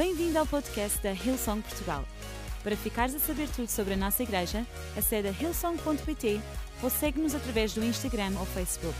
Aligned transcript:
Bem-vindo 0.00 0.38
ao 0.38 0.46
podcast 0.46 0.98
da 1.02 1.12
Hillsong 1.12 1.60
Portugal. 1.60 2.06
Para 2.62 2.74
ficares 2.74 3.14
a 3.14 3.18
saber 3.18 3.46
tudo 3.50 3.68
sobre 3.68 3.92
a 3.92 3.96
nossa 3.98 4.22
igreja, 4.22 4.66
acede 4.96 5.28
a 5.28 5.30
hillsong.pt 5.30 6.40
ou 6.82 6.88
segue-nos 6.88 7.34
através 7.34 7.74
do 7.74 7.84
Instagram 7.84 8.32
ou 8.38 8.46
Facebook. 8.46 8.96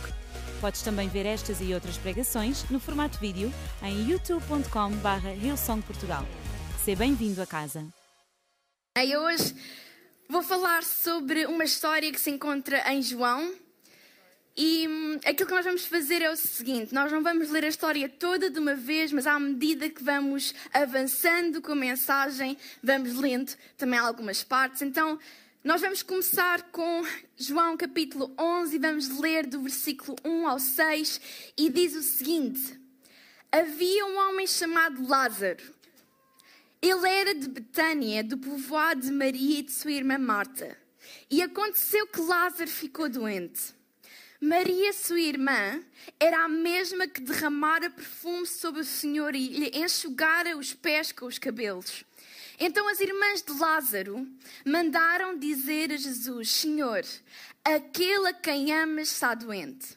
Podes 0.61 0.83
também 0.83 1.09
ver 1.09 1.25
estas 1.25 1.59
e 1.59 1.73
outras 1.73 1.97
pregações 1.97 2.69
no 2.69 2.79
formato 2.79 3.17
vídeo 3.17 3.51
em 3.81 4.11
youtube.com.br 4.11 5.43
hillsongportugal. 5.43 6.23
Seja 6.85 6.99
bem-vindo 6.99 7.41
a 7.41 7.47
casa. 7.47 7.83
E 8.95 9.17
hoje 9.17 9.55
vou 10.29 10.43
falar 10.43 10.83
sobre 10.83 11.47
uma 11.47 11.63
história 11.63 12.11
que 12.11 12.21
se 12.21 12.29
encontra 12.29 12.93
em 12.93 13.01
João. 13.01 13.51
E 14.55 14.87
hum, 14.87 15.19
aquilo 15.25 15.47
que 15.47 15.55
nós 15.55 15.65
vamos 15.65 15.85
fazer 15.85 16.21
é 16.21 16.29
o 16.29 16.35
seguinte: 16.35 16.93
nós 16.93 17.11
não 17.11 17.23
vamos 17.23 17.49
ler 17.49 17.63
a 17.63 17.69
história 17.69 18.09
toda 18.09 18.49
de 18.49 18.59
uma 18.59 18.75
vez, 18.75 19.11
mas 19.11 19.25
à 19.25 19.39
medida 19.39 19.89
que 19.89 20.03
vamos 20.03 20.53
avançando 20.73 21.61
com 21.61 21.71
a 21.71 21.75
mensagem, 21.75 22.57
vamos 22.83 23.15
lendo 23.15 23.53
também 23.77 23.99
algumas 23.99 24.43
partes. 24.43 24.81
Então, 24.81 25.17
nós 25.63 25.79
vamos 25.79 26.03
começar 26.03 26.63
com 26.71 27.03
João 27.37 27.77
capítulo 27.77 28.33
11 28.37 28.75
e 28.75 28.79
vamos 28.79 29.19
ler 29.19 29.45
do 29.45 29.61
versículo 29.61 30.17
1 30.25 30.47
ao 30.47 30.59
6 30.59 31.21
e 31.57 31.69
diz 31.69 31.95
o 31.95 32.01
seguinte: 32.01 32.77
Havia 33.51 34.05
um 34.05 34.17
homem 34.17 34.47
chamado 34.47 35.07
Lázaro. 35.07 35.63
Ele 36.81 37.07
era 37.07 37.35
de 37.35 37.47
Betânia, 37.47 38.23
do 38.23 38.37
povoado 38.37 39.01
de 39.01 39.11
Maria 39.11 39.59
e 39.59 39.61
de 39.61 39.71
sua 39.71 39.91
irmã 39.91 40.17
Marta. 40.17 40.75
E 41.29 41.41
aconteceu 41.41 42.07
que 42.07 42.19
Lázaro 42.19 42.69
ficou 42.69 43.07
doente. 43.07 43.80
Maria, 44.43 44.91
sua 44.91 45.21
irmã, 45.21 45.79
era 46.19 46.45
a 46.45 46.49
mesma 46.49 47.07
que 47.07 47.21
derramara 47.21 47.91
perfume 47.91 48.47
sobre 48.47 48.81
o 48.81 48.83
Senhor 48.83 49.35
e 49.35 49.47
lhe 49.47 49.71
enxugara 49.79 50.57
os 50.57 50.73
pés 50.73 51.11
com 51.11 51.27
os 51.27 51.37
cabelos. 51.37 52.03
Então 52.59 52.89
as 52.89 52.99
irmãs 52.99 53.43
de 53.43 53.51
Lázaro 53.53 54.27
mandaram 54.65 55.37
dizer 55.37 55.91
a 55.91 55.95
Jesus: 55.95 56.49
Senhor, 56.49 57.05
aquele 57.63 58.29
a 58.29 58.33
quem 58.33 58.73
amas 58.73 59.09
está 59.09 59.35
doente. 59.35 59.95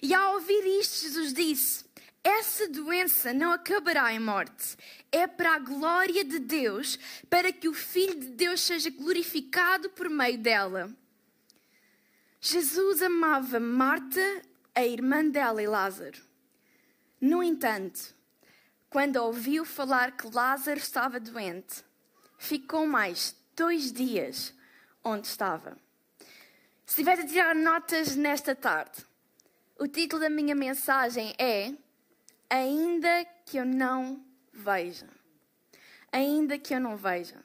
E 0.00 0.14
ao 0.14 0.34
ouvir 0.34 0.64
isto, 0.78 1.02
Jesus 1.02 1.32
disse: 1.32 1.84
Essa 2.22 2.68
doença 2.68 3.32
não 3.32 3.52
acabará 3.52 4.12
em 4.12 4.20
morte. 4.20 4.76
É 5.10 5.26
para 5.26 5.56
a 5.56 5.58
glória 5.58 6.24
de 6.24 6.38
Deus, 6.38 6.96
para 7.28 7.52
que 7.52 7.68
o 7.68 7.74
Filho 7.74 8.20
de 8.20 8.28
Deus 8.28 8.60
seja 8.60 8.88
glorificado 8.90 9.90
por 9.90 10.08
meio 10.08 10.38
dela. 10.38 10.96
Jesus 12.46 13.00
amava 13.00 13.58
Marta, 13.58 14.20
a 14.74 14.84
irmã 14.84 15.26
dela 15.26 15.62
e 15.62 15.66
Lázaro. 15.66 16.20
No 17.18 17.42
entanto, 17.42 18.14
quando 18.90 19.16
ouviu 19.16 19.64
falar 19.64 20.14
que 20.14 20.28
Lázaro 20.28 20.78
estava 20.78 21.18
doente, 21.18 21.82
ficou 22.36 22.86
mais 22.86 23.34
dois 23.56 23.90
dias 23.90 24.52
onde 25.02 25.26
estava. 25.26 25.78
Se 26.84 27.00
estiver 27.00 27.18
a 27.18 27.26
tirar 27.26 27.54
notas 27.54 28.14
nesta 28.14 28.54
tarde, 28.54 29.02
o 29.78 29.88
título 29.88 30.20
da 30.20 30.28
minha 30.28 30.54
mensagem 30.54 31.34
é 31.38 31.72
Ainda 32.50 33.24
que 33.46 33.56
eu 33.56 33.64
não 33.64 34.22
veja. 34.52 35.08
Ainda 36.12 36.58
que 36.58 36.74
eu 36.74 36.80
não 36.80 36.94
veja. 36.94 37.42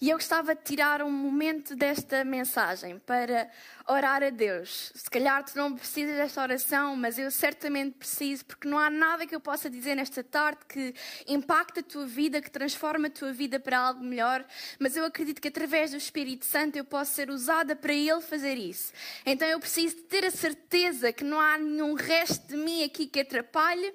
E 0.00 0.10
eu 0.10 0.16
gostava 0.16 0.54
de 0.54 0.62
tirar 0.62 1.02
um 1.02 1.10
momento 1.10 1.74
desta 1.76 2.24
mensagem 2.24 2.98
para 2.98 3.50
orar 3.86 4.22
a 4.22 4.30
Deus. 4.30 4.92
Se 4.94 5.10
calhar 5.10 5.44
tu 5.44 5.56
não 5.56 5.74
precisas 5.74 6.16
desta 6.16 6.42
oração, 6.42 6.96
mas 6.96 7.18
eu 7.18 7.30
certamente 7.30 7.96
preciso, 7.98 8.44
porque 8.44 8.68
não 8.68 8.78
há 8.78 8.90
nada 8.90 9.26
que 9.26 9.34
eu 9.34 9.40
possa 9.40 9.68
dizer 9.68 9.94
nesta 9.94 10.22
tarde 10.22 10.60
que 10.68 10.94
impacte 11.26 11.80
a 11.80 11.82
tua 11.82 12.06
vida, 12.06 12.40
que 12.40 12.50
transforme 12.50 13.08
a 13.08 13.10
tua 13.10 13.32
vida 13.32 13.58
para 13.58 13.78
algo 13.78 14.02
melhor. 14.02 14.44
Mas 14.78 14.96
eu 14.96 15.04
acredito 15.04 15.40
que 15.40 15.48
através 15.48 15.90
do 15.90 15.96
Espírito 15.96 16.44
Santo 16.44 16.76
eu 16.76 16.84
posso 16.84 17.12
ser 17.12 17.30
usada 17.30 17.74
para 17.74 17.92
Ele 17.92 18.20
fazer 18.20 18.54
isso. 18.54 18.92
Então 19.24 19.46
eu 19.46 19.58
preciso 19.60 19.96
ter 20.02 20.24
a 20.24 20.30
certeza 20.30 21.12
que 21.12 21.24
não 21.24 21.40
há 21.40 21.58
nenhum 21.58 21.94
resto 21.94 22.46
de 22.46 22.56
mim 22.56 22.84
aqui 22.84 23.06
que 23.06 23.20
atrapalhe. 23.20 23.92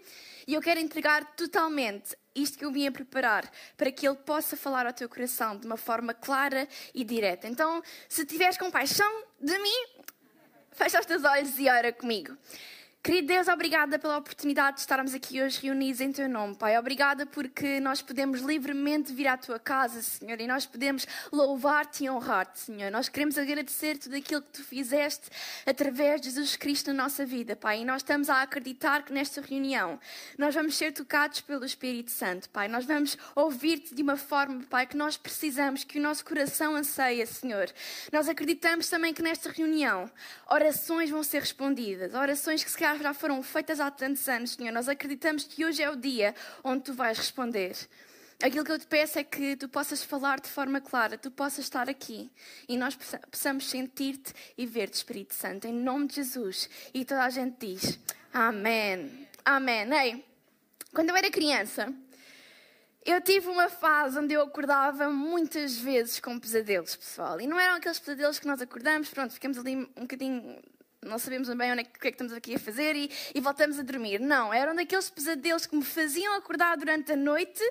E 0.47 0.53
eu 0.53 0.61
quero 0.61 0.79
entregar 0.79 1.35
totalmente 1.35 2.15
isto 2.41 2.57
que 2.57 2.65
eu 2.65 2.71
vim 2.71 2.87
a 2.87 2.91
preparar, 2.91 3.49
para 3.75 3.91
que 3.91 4.07
Ele 4.07 4.15
possa 4.15 4.55
falar 4.55 4.85
ao 4.85 4.93
teu 4.93 5.09
coração 5.09 5.57
de 5.57 5.65
uma 5.65 5.77
forma 5.77 6.13
clara 6.13 6.67
e 6.93 7.03
direta. 7.03 7.47
Então, 7.47 7.81
se 8.07 8.25
tiveres 8.25 8.57
compaixão 8.57 9.23
de 9.39 9.57
mim, 9.59 9.85
fecha 10.71 10.99
os 10.99 11.05
teus 11.05 11.23
olhos 11.23 11.57
e 11.57 11.69
ora 11.69 11.91
comigo. 11.91 12.37
Querido 13.07 13.27
Deus, 13.29 13.47
obrigada 13.47 13.97
pela 13.97 14.17
oportunidade 14.17 14.75
de 14.75 14.81
estarmos 14.81 15.13
aqui 15.13 15.41
hoje 15.41 15.61
reunidos 15.61 16.01
em 16.01 16.11
Teu 16.11 16.27
nome, 16.27 16.55
Pai. 16.55 16.77
Obrigada 16.77 17.25
porque 17.25 17.79
nós 17.79 18.01
podemos 18.01 18.41
livremente 18.41 19.13
vir 19.13 19.27
à 19.27 19.37
Tua 19.37 19.57
casa, 19.57 20.01
Senhor, 20.01 20.41
e 20.41 20.45
nós 20.45 20.65
podemos 20.65 21.07
louvar-te 21.31 22.03
e 22.03 22.09
honrar-te, 22.09 22.59
Senhor. 22.59 22.91
Nós 22.91 23.07
queremos 23.07 23.37
agradecer 23.37 23.97
tudo 23.97 24.17
aquilo 24.17 24.41
que 24.41 24.49
Tu 24.49 24.61
fizeste 24.61 25.29
através 25.65 26.19
de 26.19 26.27
Jesus 26.27 26.57
Cristo 26.57 26.87
na 26.87 27.03
nossa 27.03 27.25
vida, 27.25 27.55
Pai. 27.55 27.79
E 27.79 27.85
nós 27.85 28.01
estamos 28.01 28.29
a 28.29 28.41
acreditar 28.41 29.03
que 29.03 29.13
nesta 29.13 29.39
reunião 29.39 29.97
nós 30.37 30.53
vamos 30.53 30.75
ser 30.75 30.91
tocados 30.91 31.39
pelo 31.39 31.63
Espírito 31.63 32.11
Santo, 32.11 32.49
Pai. 32.49 32.67
Nós 32.67 32.83
vamos 32.83 33.17
ouvir-te 33.33 33.95
de 33.95 34.03
uma 34.03 34.17
forma, 34.17 34.65
Pai, 34.69 34.85
que 34.85 34.97
nós 34.97 35.15
precisamos, 35.15 35.85
que 35.85 35.97
o 35.97 36.01
nosso 36.01 36.25
coração 36.25 36.75
anseia, 36.75 37.25
Senhor. 37.25 37.71
Nós 38.11 38.27
acreditamos 38.27 38.89
também 38.89 39.13
que 39.13 39.21
nesta 39.21 39.49
reunião 39.49 40.11
orações 40.49 41.09
vão 41.09 41.23
ser 41.23 41.39
respondidas, 41.39 42.13
orações 42.13 42.65
que 42.65 42.69
se 42.69 42.77
calhar 42.77 42.96
já 43.03 43.13
foram 43.13 43.41
feitas 43.43 43.79
há 43.79 43.89
tantos 43.89 44.27
anos, 44.27 44.51
Senhor. 44.51 44.71
Nós 44.71 44.89
acreditamos 44.89 45.43
que 45.43 45.65
hoje 45.65 45.81
é 45.81 45.89
o 45.89 45.95
dia 45.95 46.33
onde 46.63 46.83
tu 46.83 46.93
vais 46.93 47.17
responder. 47.17 47.75
Aquilo 48.41 48.63
que 48.63 48.71
eu 48.71 48.77
te 48.77 48.85
peço 48.85 49.17
é 49.17 49.23
que 49.23 49.55
tu 49.55 49.67
possas 49.67 50.03
falar 50.03 50.39
de 50.39 50.47
forma 50.47 50.79
clara, 50.79 51.17
tu 51.17 51.31
possas 51.31 51.65
estar 51.65 51.89
aqui 51.89 52.29
e 52.69 52.77
nós 52.77 52.95
possamos 53.31 53.67
sentir-te 53.67 54.31
e 54.55 54.65
ver-te, 54.65 54.93
Espírito 54.93 55.33
Santo, 55.33 55.65
em 55.65 55.73
nome 55.73 56.07
de 56.07 56.15
Jesus. 56.15 56.69
E 56.93 57.03
toda 57.03 57.23
a 57.23 57.29
gente 57.31 57.55
diz: 57.59 57.99
Amém. 58.31 59.27
Amém. 59.43 59.91
Ei, 59.91 60.25
quando 60.93 61.09
eu 61.09 61.15
era 61.15 61.31
criança, 61.31 61.91
eu 63.03 63.21
tive 63.21 63.47
uma 63.47 63.69
fase 63.69 64.19
onde 64.19 64.33
eu 64.33 64.41
acordava 64.41 65.09
muitas 65.09 65.77
vezes 65.77 66.19
com 66.19 66.37
pesadelos, 66.37 66.95
pessoal. 66.95 67.41
E 67.41 67.47
não 67.47 67.59
eram 67.59 67.77
aqueles 67.77 67.97
pesadelos 67.97 68.37
que 68.37 68.45
nós 68.45 68.61
acordamos, 68.61 69.09
pronto, 69.09 69.33
ficamos 69.33 69.57
ali 69.57 69.77
um 69.77 70.01
bocadinho 70.01 70.61
não 71.07 71.19
sabemos 71.19 71.47
bem 71.53 71.71
onde 71.71 71.81
é, 71.81 71.83
o 71.83 71.99
que 71.99 72.07
é 72.07 72.11
que 72.11 72.15
estamos 72.15 72.33
aqui 72.33 72.55
a 72.55 72.59
fazer 72.59 72.95
e, 72.95 73.11
e, 73.33 73.39
voltamos 73.39 73.79
a 73.79 73.83
dormir. 73.83 74.19
Não, 74.19 74.53
eram 74.53 74.75
daqueles 74.75 75.09
pesadelos 75.09 75.65
que 75.65 75.75
me 75.75 75.83
faziam 75.83 76.35
acordar 76.35 76.77
durante 76.77 77.11
a 77.11 77.15
noite, 77.15 77.61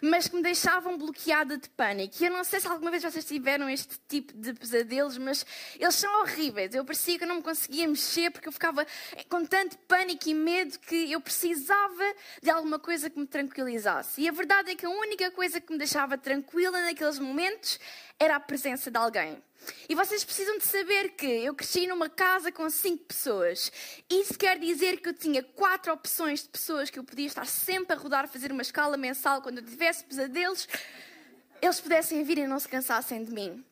mas 0.00 0.28
que 0.28 0.36
me 0.36 0.42
deixavam 0.42 0.96
bloqueada 0.96 1.56
de 1.56 1.68
pânico. 1.70 2.14
E 2.20 2.26
eu 2.26 2.30
não 2.30 2.44
sei 2.44 2.60
se 2.60 2.68
alguma 2.68 2.90
vez 2.90 3.02
vocês 3.02 3.24
tiveram 3.24 3.68
este 3.68 3.98
tipo 4.08 4.32
de 4.32 4.52
pesadelos, 4.52 5.18
mas 5.18 5.44
eles 5.78 5.94
são 5.94 6.20
horríveis. 6.20 6.74
Eu 6.74 6.84
parecia 6.84 7.18
que 7.18 7.24
eu 7.24 7.28
não 7.28 7.36
me 7.36 7.42
conseguia 7.42 7.86
mexer 7.88 8.30
porque 8.30 8.48
eu 8.48 8.52
ficava 8.52 8.86
com 9.28 9.44
tanto 9.44 9.76
pânico 9.78 10.28
e 10.28 10.34
medo 10.34 10.78
que 10.80 11.10
eu 11.10 11.20
precisava 11.20 12.04
de 12.42 12.50
alguma 12.50 12.78
coisa 12.78 13.10
que 13.10 13.18
me 13.18 13.26
tranquilizasse. 13.26 14.20
E 14.20 14.28
a 14.28 14.32
verdade 14.32 14.70
é 14.70 14.74
que 14.74 14.86
a 14.86 14.90
única 14.90 15.30
coisa 15.30 15.60
que 15.60 15.72
me 15.72 15.78
deixava 15.78 16.16
tranquila 16.16 16.80
naqueles 16.82 17.18
momentos 17.18 17.78
era 18.18 18.36
a 18.36 18.40
presença 18.40 18.90
de 18.90 18.96
alguém. 18.96 19.42
E 19.88 19.94
vocês 19.94 20.24
precisam 20.24 20.58
de 20.58 20.64
saber 20.64 21.10
que 21.10 21.26
eu 21.26 21.54
cresci 21.54 21.86
numa 21.86 22.08
casa 22.08 22.52
com 22.52 22.68
cinco 22.70 23.04
pessoas. 23.04 23.72
Isso 24.08 24.38
quer 24.38 24.58
dizer 24.58 25.00
que 25.00 25.08
eu 25.08 25.14
tinha 25.14 25.42
quatro 25.42 25.92
opções 25.92 26.42
de 26.42 26.48
pessoas 26.48 26.90
que 26.90 26.98
eu 26.98 27.04
podia 27.04 27.26
estar 27.26 27.46
sempre 27.46 27.94
a 27.94 27.98
rodar, 27.98 28.24
a 28.24 28.28
fazer 28.28 28.52
uma 28.52 28.62
escala 28.62 28.96
mensal 28.96 29.42
quando 29.42 29.58
eu 29.58 29.64
tivesse 29.64 30.04
pesadelos, 30.04 30.68
eles 31.60 31.80
pudessem 31.80 32.22
vir 32.22 32.38
e 32.38 32.46
não 32.46 32.60
se 32.60 32.68
cansassem 32.68 33.24
de 33.24 33.32
mim. 33.32 33.64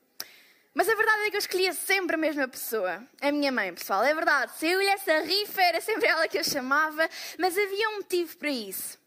Mas 0.73 0.89
a 0.89 0.95
verdade 0.97 1.23
é 1.23 1.31
que 1.31 1.37
eu 1.37 1.41
escolhia 1.41 1.73
sempre 1.73 2.17
a 2.17 2.19
mesma 2.19 2.49
pessoa, 2.49 3.07
a 3.21 3.31
minha 3.31 3.53
mãe, 3.53 3.73
pessoal. 3.73 4.03
É 4.03 4.13
verdade, 4.13 4.53
se 4.59 4.67
eu 4.67 4.81
lhe 4.81 4.89
essa 4.89 5.21
rifa, 5.21 5.63
era 5.63 5.81
sempre 5.81 6.09
ela 6.09 6.27
que 6.27 6.37
eu 6.37 6.43
chamava, 6.43 7.09
mas 7.39 7.57
havia 7.57 7.91
um 7.91 7.97
motivo 7.99 8.37
para 8.37 8.51
isso. 8.51 8.99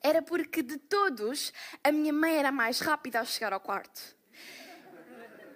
Era 0.00 0.22
porque 0.22 0.62
de 0.62 0.78
todos, 0.78 1.52
a 1.82 1.90
minha 1.90 2.12
mãe 2.12 2.36
era 2.36 2.52
mais 2.52 2.78
rápida 2.78 3.18
ao 3.18 3.26
chegar 3.26 3.52
ao 3.52 3.58
quarto. 3.58 4.19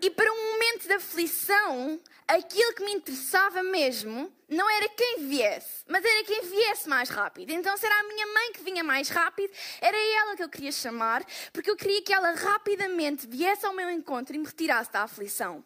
E 0.04 0.10
para 0.10 0.30
um 0.30 0.52
momento 0.52 0.86
de 0.86 0.92
aflição, 0.92 1.98
aquilo 2.28 2.74
que 2.74 2.84
me 2.84 2.92
interessava 2.92 3.62
mesmo 3.62 4.30
não 4.50 4.68
era 4.68 4.86
quem 4.90 5.26
viesse, 5.26 5.82
mas 5.88 6.04
era 6.04 6.22
quem 6.24 6.42
viesse 6.42 6.86
mais 6.86 7.08
rápido. 7.08 7.50
Então, 7.52 7.74
se 7.74 7.86
era 7.86 8.00
a 8.00 8.02
minha 8.02 8.26
mãe 8.26 8.52
que 8.52 8.62
vinha 8.62 8.84
mais 8.84 9.08
rápido, 9.08 9.50
era 9.80 9.96
ela 9.96 10.36
que 10.36 10.42
eu 10.42 10.48
queria 10.50 10.72
chamar, 10.72 11.24
porque 11.54 11.70
eu 11.70 11.76
queria 11.76 12.02
que 12.02 12.12
ela 12.12 12.32
rapidamente 12.32 13.26
viesse 13.26 13.64
ao 13.64 13.72
meu 13.72 13.88
encontro 13.88 14.34
e 14.36 14.38
me 14.38 14.44
retirasse 14.44 14.92
da 14.92 15.04
aflição. 15.04 15.64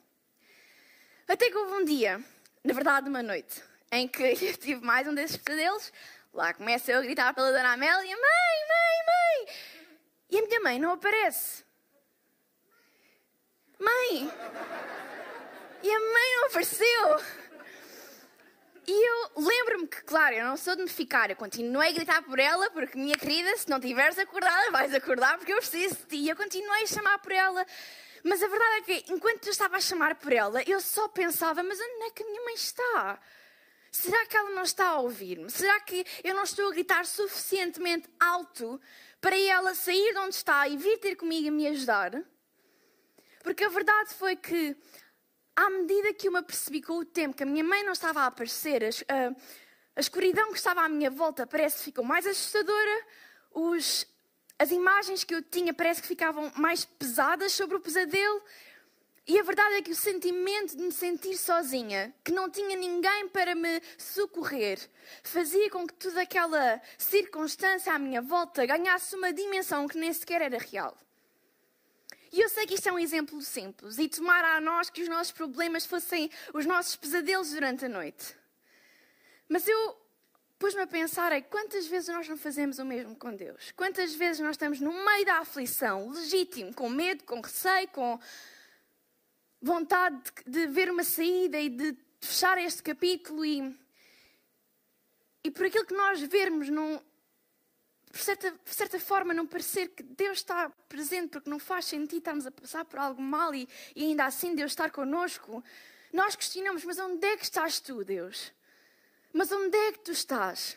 Até 1.26 1.50
que 1.50 1.56
houve 1.56 1.72
um 1.72 1.84
dia, 1.84 2.22
na 2.62 2.72
verdade, 2.72 3.08
uma 3.08 3.24
noite, 3.24 3.60
em 3.90 4.06
que 4.06 4.22
eu 4.40 4.56
tive 4.56 4.86
mais 4.86 5.08
um 5.08 5.14
desses 5.14 5.36
pesadelos. 5.36 5.92
Lá 6.32 6.54
começo 6.54 6.88
eu 6.92 7.00
a 7.00 7.02
gritar 7.02 7.34
pela 7.34 7.50
Dona 7.50 7.72
Amélia: 7.72 8.16
Mãe, 8.16 8.16
mãe, 8.16 9.46
mãe! 9.46 9.54
E 10.30 10.38
a 10.38 10.42
minha 10.42 10.60
mãe 10.60 10.78
não 10.78 10.92
aparece. 10.92 11.66
Mãe! 14.08 14.32
E 15.82 15.90
a 15.90 16.00
mãe 16.00 16.36
não 16.36 16.46
apareceu. 16.46 17.20
E 18.86 19.08
eu 19.08 19.30
lembro-me 19.36 19.86
que, 19.86 20.02
claro, 20.02 20.34
eu 20.34 20.44
não 20.46 20.56
sou 20.56 20.74
de 20.74 20.82
me 20.82 20.88
ficar, 20.88 21.28
eu 21.28 21.36
continuei 21.36 21.90
a 21.90 21.92
gritar 21.92 22.22
por 22.22 22.38
ela, 22.38 22.70
porque, 22.70 22.96
minha 22.96 23.16
querida, 23.16 23.54
se 23.56 23.68
não 23.68 23.76
estiveres 23.76 24.18
acordada, 24.18 24.70
vais 24.70 24.94
acordar 24.94 25.36
porque 25.36 25.52
eu 25.52 25.58
preciso 25.58 25.94
de 25.94 26.04
ti. 26.06 26.16
E 26.16 26.28
eu 26.30 26.36
continuei 26.36 26.84
a 26.84 26.86
chamar 26.86 27.18
por 27.18 27.32
ela. 27.32 27.66
Mas 28.24 28.42
a 28.42 28.48
verdade 28.48 28.76
é 28.76 28.80
que, 28.80 29.12
enquanto 29.12 29.46
eu 29.46 29.52
estava 29.52 29.76
a 29.76 29.80
chamar 29.80 30.14
por 30.14 30.32
ela, 30.32 30.62
eu 30.66 30.80
só 30.80 31.06
pensava: 31.08 31.62
mas 31.62 31.78
onde 31.78 32.04
é 32.04 32.10
que 32.10 32.22
a 32.22 32.26
minha 32.26 32.44
mãe 32.44 32.54
está? 32.54 33.20
Será 33.92 34.26
que 34.26 34.36
ela 34.36 34.50
não 34.50 34.62
está 34.62 34.86
a 34.88 35.00
ouvir-me? 35.00 35.50
Será 35.50 35.80
que 35.80 36.04
eu 36.24 36.34
não 36.34 36.44
estou 36.44 36.68
a 36.68 36.70
gritar 36.70 37.04
suficientemente 37.04 38.08
alto 38.18 38.80
para 39.20 39.38
ela 39.38 39.74
sair 39.74 40.12
de 40.12 40.18
onde 40.18 40.34
está 40.34 40.66
e 40.66 40.76
vir 40.76 40.98
ter 40.98 41.14
comigo 41.16 41.46
e 41.46 41.50
me 41.50 41.66
ajudar? 41.68 42.22
Porque 43.42 43.64
a 43.64 43.68
verdade 43.68 44.14
foi 44.14 44.36
que 44.36 44.76
à 45.54 45.70
medida 45.70 46.14
que 46.14 46.28
eu 46.28 46.32
me 46.32 46.38
apercebi 46.38 46.80
com 46.80 46.98
o 46.98 47.04
tempo 47.04 47.36
que 47.36 47.42
a 47.42 47.46
minha 47.46 47.64
mãe 47.64 47.82
não 47.82 47.92
estava 47.92 48.20
a 48.20 48.26
aparecer, 48.26 48.84
a, 49.08 49.34
a 49.96 50.00
escuridão 50.00 50.52
que 50.52 50.58
estava 50.58 50.82
à 50.82 50.88
minha 50.88 51.10
volta 51.10 51.46
parece 51.46 51.78
que 51.78 51.84
ficou 51.84 52.04
mais 52.04 52.26
assustadora, 52.26 53.06
os, 53.52 54.06
as 54.56 54.70
imagens 54.70 55.24
que 55.24 55.34
eu 55.34 55.42
tinha 55.42 55.74
parece 55.74 56.00
que 56.00 56.06
ficavam 56.06 56.52
mais 56.54 56.84
pesadas 56.84 57.52
sobre 57.52 57.76
o 57.76 57.80
pesadelo. 57.80 58.42
E 59.26 59.38
a 59.38 59.42
verdade 59.42 59.74
é 59.74 59.82
que 59.82 59.90
o 59.90 59.96
sentimento 59.96 60.76
de 60.76 60.82
me 60.82 60.92
sentir 60.92 61.36
sozinha, 61.36 62.14
que 62.24 62.32
não 62.32 62.48
tinha 62.48 62.76
ninguém 62.76 63.28
para 63.28 63.54
me 63.54 63.82
socorrer, 63.98 64.78
fazia 65.22 65.68
com 65.70 65.86
que 65.86 65.92
toda 65.94 66.22
aquela 66.22 66.80
circunstância 66.96 67.92
à 67.92 67.98
minha 67.98 68.22
volta 68.22 68.64
ganhasse 68.64 69.14
uma 69.16 69.32
dimensão 69.32 69.86
que 69.86 69.98
nem 69.98 70.12
sequer 70.12 70.40
era 70.40 70.56
real. 70.56 70.96
E 72.32 72.40
eu 72.40 72.48
sei 72.48 72.66
que 72.66 72.74
isto 72.74 72.88
é 72.88 72.92
um 72.92 72.98
exemplo 72.98 73.40
simples 73.40 73.98
e 73.98 74.08
tomara 74.08 74.56
a 74.56 74.60
nós 74.60 74.90
que 74.90 75.02
os 75.02 75.08
nossos 75.08 75.32
problemas 75.32 75.86
fossem 75.86 76.30
os 76.52 76.66
nossos 76.66 76.96
pesadelos 76.96 77.50
durante 77.50 77.84
a 77.84 77.88
noite. 77.88 78.36
Mas 79.48 79.66
eu 79.66 79.96
pus-me 80.58 80.82
a 80.82 80.86
pensar 80.86 81.32
é 81.32 81.40
quantas 81.40 81.86
vezes 81.86 82.08
nós 82.08 82.28
não 82.28 82.36
fazemos 82.36 82.78
o 82.78 82.84
mesmo 82.84 83.14
com 83.16 83.34
Deus? 83.34 83.72
Quantas 83.76 84.14
vezes 84.14 84.40
nós 84.40 84.52
estamos 84.52 84.80
no 84.80 84.92
meio 84.92 85.24
da 85.24 85.38
aflição, 85.38 86.10
legítimo, 86.10 86.74
com 86.74 86.88
medo, 86.90 87.24
com 87.24 87.40
receio, 87.40 87.88
com 87.88 88.20
vontade 89.62 90.20
de, 90.46 90.66
ver 90.66 90.90
uma 90.90 91.04
saída 91.04 91.58
e 91.58 91.68
de 91.68 91.96
fechar 92.20 92.58
este 92.58 92.82
capítulo 92.82 93.44
e, 93.44 93.76
e 95.44 95.50
por 95.50 95.66
aquilo 95.66 95.86
que 95.86 95.94
nós 95.94 96.20
vermos 96.20 96.68
não, 96.68 97.02
por 98.18 98.24
certa, 98.24 98.50
por 98.50 98.74
certa 98.74 98.98
forma, 98.98 99.32
não 99.32 99.46
parecer 99.46 99.90
que 99.90 100.02
Deus 100.02 100.38
está 100.38 100.68
presente, 100.88 101.28
porque 101.30 101.48
não 101.48 101.60
faz 101.60 101.84
sentido 101.84 102.18
estarmos 102.18 102.46
a 102.46 102.50
passar 102.50 102.84
por 102.84 102.98
algo 102.98 103.22
mal 103.22 103.54
e, 103.54 103.68
e 103.94 104.06
ainda 104.06 104.24
assim 104.24 104.56
Deus 104.56 104.72
estar 104.72 104.90
connosco, 104.90 105.62
nós 106.12 106.34
questionamos: 106.34 106.84
mas 106.84 106.98
onde 106.98 107.24
é 107.24 107.36
que 107.36 107.44
estás 107.44 107.78
tu, 107.78 108.04
Deus? 108.04 108.52
Mas 109.32 109.52
onde 109.52 109.76
é 109.76 109.92
que 109.92 110.00
tu 110.00 110.10
estás? 110.10 110.76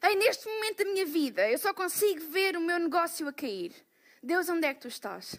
Ei, 0.00 0.14
neste 0.14 0.46
momento 0.46 0.84
da 0.84 0.84
minha 0.84 1.04
vida, 1.04 1.50
eu 1.50 1.58
só 1.58 1.74
consigo 1.74 2.20
ver 2.30 2.56
o 2.56 2.60
meu 2.60 2.78
negócio 2.78 3.26
a 3.26 3.32
cair. 3.32 3.74
Deus, 4.22 4.48
onde 4.48 4.68
é 4.68 4.74
que 4.74 4.82
tu 4.82 4.88
estás? 4.88 5.34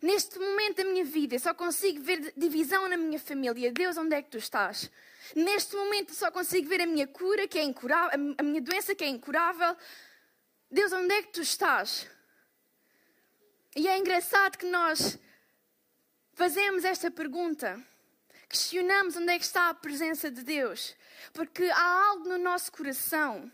Neste 0.00 0.38
momento 0.38 0.78
da 0.78 0.84
minha 0.84 1.04
vida, 1.04 1.34
eu 1.34 1.40
só 1.40 1.52
consigo 1.52 2.00
ver 2.00 2.32
divisão 2.34 2.88
na 2.88 2.96
minha 2.96 3.18
família. 3.18 3.70
Deus, 3.70 3.98
onde 3.98 4.16
é 4.16 4.22
que 4.22 4.30
tu 4.30 4.38
estás? 4.38 4.90
Neste 5.34 5.76
momento 5.76 6.14
só 6.14 6.30
consigo 6.30 6.68
ver 6.68 6.80
a 6.80 6.86
minha 6.86 7.06
cura, 7.06 7.46
que 7.46 7.58
é 7.58 7.62
incurável, 7.62 8.34
a 8.38 8.42
minha 8.42 8.60
doença 8.60 8.94
que 8.94 9.04
é 9.04 9.08
incurável. 9.08 9.76
Deus, 10.70 10.92
onde 10.92 11.14
é 11.14 11.22
que 11.22 11.32
tu 11.32 11.40
estás? 11.40 12.08
E 13.76 13.86
é 13.86 13.98
engraçado 13.98 14.56
que 14.56 14.66
nós 14.66 15.18
fazemos 16.32 16.84
esta 16.84 17.10
pergunta, 17.10 17.82
questionamos 18.48 19.16
onde 19.16 19.32
é 19.32 19.38
que 19.38 19.44
está 19.44 19.68
a 19.68 19.74
presença 19.74 20.30
de 20.30 20.42
Deus, 20.42 20.94
porque 21.32 21.64
há 21.64 22.08
algo 22.08 22.28
no 22.28 22.38
nosso 22.38 22.72
coração 22.72 23.50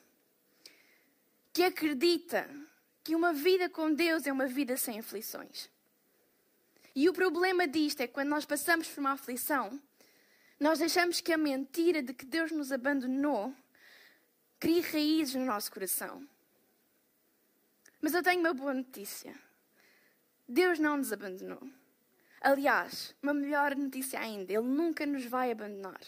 que 1.53 1.63
acredita 1.63 2.49
que 3.03 3.15
uma 3.15 3.33
vida 3.33 3.69
com 3.69 3.93
Deus 3.93 4.27
é 4.27 4.33
uma 4.33 4.47
vida 4.47 4.77
sem 4.77 4.99
aflições. 4.99 5.71
E 6.97 7.09
o 7.09 7.13
problema 7.13 7.67
disto 7.67 8.01
é 8.01 8.07
que 8.07 8.15
quando 8.15 8.29
nós 8.29 8.45
passamos 8.45 8.89
por 8.89 9.01
uma 9.01 9.13
aflição, 9.13 9.81
nós 10.65 10.79
deixamos 10.79 11.21
que 11.21 11.31
a 11.31 11.37
mentira 11.37 12.03
de 12.03 12.15
que 12.15 12.25
Deus 12.25 12.51
nos 12.51 12.73
abandonou 12.73 13.55
crie 14.59 14.81
raízes 14.81 15.35
no 15.35 15.45
nosso 15.45 15.71
coração. 15.71 16.27
Mas 18.01 18.15
eu 18.15 18.23
tenho 18.23 18.41
uma 18.41 18.55
boa 18.55 18.73
notícia. 18.73 19.39
Deus 20.49 20.79
não 20.79 20.97
nos 20.97 21.13
abandonou. 21.13 21.61
Aliás, 22.41 23.15
uma 23.23 23.35
melhor 23.35 23.77
notícia 23.77 24.19
ainda, 24.19 24.55
Ele 24.55 24.67
nunca 24.67 25.05
nos 25.05 25.27
vai 25.27 25.53
abandonar. 25.53 26.01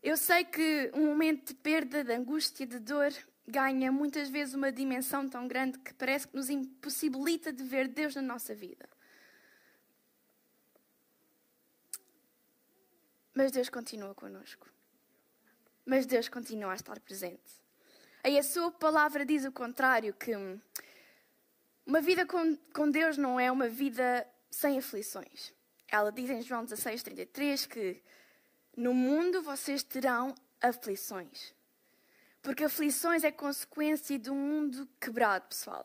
Eu 0.00 0.16
sei 0.16 0.44
que 0.44 0.92
um 0.94 1.06
momento 1.06 1.48
de 1.48 1.54
perda, 1.54 2.04
de 2.04 2.14
angústia, 2.14 2.68
de 2.68 2.78
dor, 2.78 3.12
ganha 3.48 3.90
muitas 3.90 4.28
vezes 4.28 4.54
uma 4.54 4.70
dimensão 4.70 5.28
tão 5.28 5.48
grande 5.48 5.80
que 5.80 5.92
parece 5.92 6.28
que 6.28 6.36
nos 6.36 6.48
impossibilita 6.48 7.52
de 7.52 7.64
ver 7.64 7.88
Deus 7.88 8.14
na 8.14 8.22
nossa 8.22 8.54
vida. 8.54 8.93
Mas 13.34 13.50
Deus 13.50 13.68
continua 13.68 14.14
conosco. 14.14 14.68
Mas 15.84 16.06
Deus 16.06 16.28
continua 16.28 16.72
a 16.72 16.74
estar 16.74 16.98
presente. 17.00 17.62
Aí 18.22 18.38
a 18.38 18.42
sua 18.42 18.70
palavra 18.70 19.26
diz 19.26 19.44
o 19.44 19.52
contrário, 19.52 20.14
que 20.14 20.32
uma 21.84 22.00
vida 22.00 22.24
com, 22.24 22.56
com 22.72 22.90
Deus 22.90 23.18
não 23.18 23.38
é 23.38 23.50
uma 23.50 23.68
vida 23.68 24.26
sem 24.50 24.78
aflições. 24.78 25.52
Ela 25.88 26.10
diz 26.10 26.30
em 26.30 26.40
João 26.40 26.64
16, 26.64 27.02
33 27.02 27.66
que 27.66 28.02
no 28.76 28.94
mundo 28.94 29.42
vocês 29.42 29.82
terão 29.82 30.34
aflições. 30.60 31.52
Porque 32.40 32.64
aflições 32.64 33.24
é 33.24 33.32
consequência 33.32 34.18
de 34.18 34.30
um 34.30 34.36
mundo 34.36 34.88
quebrado, 35.00 35.48
pessoal 35.48 35.84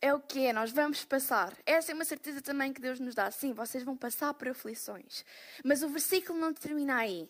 é 0.00 0.14
o 0.14 0.20
que 0.20 0.46
é, 0.46 0.52
nós 0.52 0.70
vamos 0.70 1.04
passar. 1.04 1.52
Essa 1.66 1.92
é 1.92 1.94
uma 1.94 2.04
certeza 2.04 2.40
também 2.40 2.72
que 2.72 2.80
Deus 2.80 2.98
nos 2.98 3.14
dá. 3.14 3.30
Sim, 3.30 3.52
vocês 3.52 3.84
vão 3.84 3.96
passar 3.96 4.32
por 4.34 4.48
aflições. 4.48 5.24
Mas 5.64 5.82
o 5.82 5.88
versículo 5.88 6.38
não 6.38 6.54
termina 6.54 6.96
aí. 6.96 7.28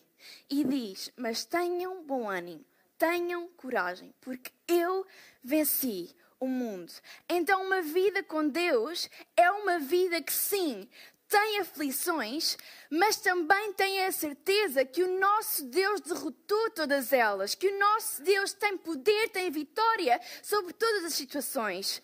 E 0.49 0.63
diz: 0.63 1.11
Mas 1.17 1.43
tenham 1.43 2.03
bom 2.03 2.29
ânimo, 2.29 2.65
tenham 2.97 3.47
coragem, 3.57 4.13
porque 4.21 4.51
eu 4.67 5.05
venci 5.43 6.15
o 6.39 6.47
mundo. 6.47 6.91
Então, 7.27 7.63
uma 7.63 7.81
vida 7.81 8.23
com 8.23 8.47
Deus 8.47 9.09
é 9.35 9.51
uma 9.51 9.77
vida 9.77 10.21
que, 10.21 10.33
sim, 10.33 10.87
tem 11.27 11.59
aflições, 11.59 12.57
mas 12.89 13.15
também 13.15 13.71
tem 13.73 14.05
a 14.05 14.11
certeza 14.11 14.83
que 14.83 15.01
o 15.01 15.19
nosso 15.19 15.63
Deus 15.65 16.01
derrotou 16.01 16.69
todas 16.71 17.13
elas, 17.13 17.55
que 17.55 17.69
o 17.69 17.79
nosso 17.79 18.21
Deus 18.21 18.53
tem 18.53 18.77
poder, 18.77 19.29
tem 19.29 19.49
vitória 19.49 20.19
sobre 20.43 20.73
todas 20.73 21.05
as 21.05 21.13
situações. 21.13 22.01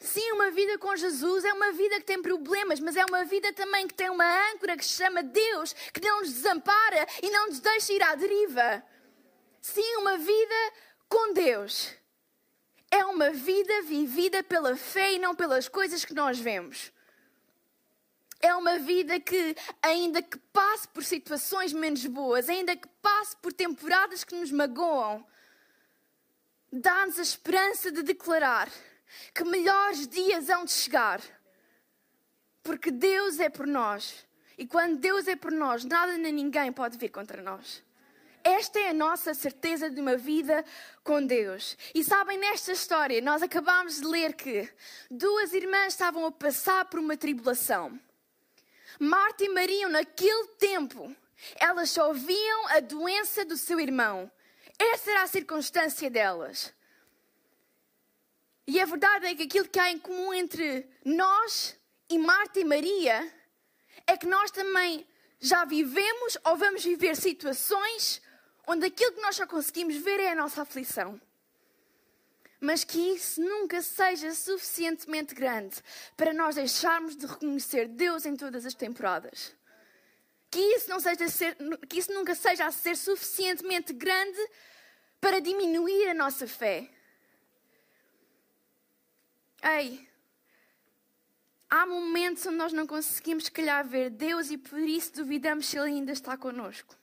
Sim, 0.00 0.30
uma 0.32 0.50
vida 0.50 0.78
com 0.78 0.94
Jesus 0.94 1.44
é 1.44 1.52
uma 1.52 1.72
vida 1.72 1.96
que 1.96 2.06
tem 2.06 2.22
problemas, 2.22 2.78
mas 2.78 2.96
é 2.96 3.04
uma 3.04 3.24
vida 3.24 3.52
também 3.52 3.88
que 3.88 3.94
tem 3.94 4.08
uma 4.08 4.52
âncora 4.52 4.76
que 4.76 4.84
se 4.84 4.94
chama 4.94 5.22
Deus, 5.22 5.72
que 5.92 6.00
não 6.00 6.20
nos 6.20 6.32
desampara 6.32 7.06
e 7.20 7.30
não 7.30 7.48
nos 7.48 7.58
deixa 7.58 7.92
ir 7.92 8.02
à 8.02 8.14
deriva. 8.14 8.82
Sim, 9.60 9.96
uma 9.96 10.16
vida 10.16 10.72
com 11.08 11.32
Deus 11.32 11.92
é 12.90 13.04
uma 13.04 13.30
vida 13.30 13.82
vivida 13.82 14.42
pela 14.42 14.76
fé 14.76 15.14
e 15.14 15.18
não 15.18 15.34
pelas 15.34 15.68
coisas 15.68 16.04
que 16.04 16.14
nós 16.14 16.38
vemos. 16.38 16.92
É 18.40 18.54
uma 18.54 18.78
vida 18.78 19.18
que, 19.18 19.56
ainda 19.82 20.22
que 20.22 20.38
passe 20.52 20.86
por 20.88 21.02
situações 21.02 21.72
menos 21.72 22.06
boas, 22.06 22.48
ainda 22.48 22.76
que 22.76 22.86
passe 23.02 23.36
por 23.38 23.52
temporadas 23.52 24.22
que 24.22 24.36
nos 24.36 24.52
magoam, 24.52 25.26
dá-nos 26.72 27.18
a 27.18 27.22
esperança 27.22 27.90
de 27.90 28.02
declarar 28.02 28.70
que 29.34 29.44
melhores 29.44 30.06
dias 30.06 30.48
hão 30.48 30.64
de 30.64 30.72
chegar. 30.72 31.20
Porque 32.62 32.90
Deus 32.90 33.38
é 33.38 33.48
por 33.48 33.66
nós. 33.66 34.26
E 34.56 34.66
quando 34.66 34.98
Deus 34.98 35.28
é 35.28 35.36
por 35.36 35.52
nós, 35.52 35.84
nada 35.84 36.16
nem 36.18 36.32
ninguém 36.32 36.72
pode 36.72 36.98
vir 36.98 37.10
contra 37.10 37.40
nós. 37.42 37.82
Esta 38.42 38.78
é 38.78 38.88
a 38.90 38.94
nossa 38.94 39.34
certeza 39.34 39.90
de 39.90 40.00
uma 40.00 40.16
vida 40.16 40.64
com 41.04 41.24
Deus. 41.24 41.76
E 41.94 42.02
sabem, 42.02 42.38
nesta 42.38 42.72
história, 42.72 43.20
nós 43.20 43.42
acabamos 43.42 44.00
de 44.00 44.06
ler 44.06 44.34
que 44.34 44.68
duas 45.10 45.52
irmãs 45.52 45.92
estavam 45.92 46.24
a 46.26 46.32
passar 46.32 46.84
por 46.86 46.98
uma 46.98 47.16
tribulação. 47.16 47.98
Marta 48.98 49.44
e 49.44 49.48
Maria, 49.48 49.88
naquele 49.88 50.48
tempo, 50.58 51.14
elas 51.56 51.90
só 51.90 52.12
viam 52.12 52.68
a 52.68 52.80
doença 52.80 53.44
do 53.44 53.56
seu 53.56 53.78
irmão. 53.78 54.30
Essa 54.78 55.10
era 55.10 55.22
a 55.22 55.26
circunstância 55.26 56.10
delas. 56.10 56.72
E 58.68 58.78
a 58.78 58.84
verdade 58.84 59.24
é 59.24 59.34
que 59.34 59.44
aquilo 59.44 59.66
que 59.66 59.80
há 59.80 59.90
em 59.90 59.98
comum 59.98 60.34
entre 60.34 60.86
nós 61.02 61.74
e 62.06 62.18
Marta 62.18 62.60
e 62.60 62.64
Maria 62.64 63.34
é 64.06 64.14
que 64.14 64.26
nós 64.26 64.50
também 64.50 65.06
já 65.40 65.64
vivemos 65.64 66.36
ou 66.44 66.54
vamos 66.54 66.84
viver 66.84 67.16
situações 67.16 68.20
onde 68.66 68.84
aquilo 68.84 69.12
que 69.12 69.22
nós 69.22 69.36
só 69.36 69.46
conseguimos 69.46 69.96
ver 69.96 70.20
é 70.20 70.32
a 70.32 70.34
nossa 70.34 70.60
aflição. 70.60 71.18
Mas 72.60 72.84
que 72.84 72.98
isso 72.98 73.40
nunca 73.40 73.80
seja 73.80 74.34
suficientemente 74.34 75.34
grande 75.34 75.76
para 76.14 76.34
nós 76.34 76.56
deixarmos 76.56 77.16
de 77.16 77.24
reconhecer 77.24 77.88
Deus 77.88 78.26
em 78.26 78.36
todas 78.36 78.66
as 78.66 78.74
temporadas. 78.74 79.54
Que 80.50 80.60
isso, 80.60 80.90
não 80.90 81.00
seja 81.00 81.26
ser, 81.28 81.56
que 81.88 82.00
isso 82.00 82.12
nunca 82.12 82.34
seja 82.34 82.66
a 82.66 82.70
ser 82.70 82.98
suficientemente 82.98 83.94
grande 83.94 84.38
para 85.18 85.40
diminuir 85.40 86.10
a 86.10 86.14
nossa 86.14 86.46
fé. 86.46 86.90
Ei, 89.62 90.08
há 91.68 91.84
momentos 91.86 92.46
onde 92.46 92.56
nós 92.56 92.72
não 92.72 92.86
conseguimos, 92.86 93.44
se 93.44 93.50
calhar, 93.50 93.86
ver 93.86 94.10
Deus 94.10 94.50
e 94.50 94.56
por 94.58 94.78
isso 94.78 95.14
duvidamos 95.14 95.66
se 95.66 95.78
Ele 95.78 95.86
ainda 95.86 96.12
está 96.12 96.36
conosco. 96.36 96.96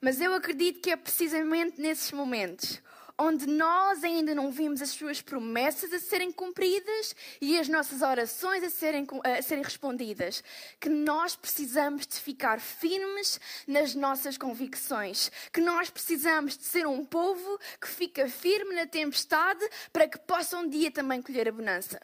Mas 0.00 0.20
eu 0.20 0.34
acredito 0.34 0.80
que 0.80 0.90
é 0.90 0.96
precisamente 0.96 1.80
nesses 1.80 2.12
momentos 2.12 2.82
onde 3.18 3.46
nós 3.46 4.04
ainda 4.04 4.34
não 4.34 4.50
vimos 4.50 4.82
as 4.82 4.90
suas 4.90 5.22
promessas 5.22 5.92
a 5.92 5.98
serem 5.98 6.30
cumpridas 6.30 7.14
e 7.40 7.58
as 7.58 7.68
nossas 7.68 8.02
orações 8.02 8.62
a 8.62 8.70
serem, 8.70 9.06
a 9.24 9.42
serem 9.42 9.64
respondidas, 9.64 10.42
que 10.78 10.88
nós 10.88 11.34
precisamos 11.34 12.06
de 12.06 12.16
ficar 12.16 12.60
firmes 12.60 13.40
nas 13.66 13.94
nossas 13.94 14.36
convicções, 14.36 15.30
que 15.52 15.60
nós 15.60 15.88
precisamos 15.88 16.58
de 16.58 16.64
ser 16.64 16.86
um 16.86 17.04
povo 17.04 17.58
que 17.80 17.88
fica 17.88 18.28
firme 18.28 18.74
na 18.74 18.86
tempestade 18.86 19.66
para 19.92 20.08
que 20.08 20.18
possa 20.18 20.58
um 20.58 20.68
dia 20.68 20.90
também 20.90 21.22
colher 21.22 21.48
a 21.48 21.52
bonança. 21.52 22.00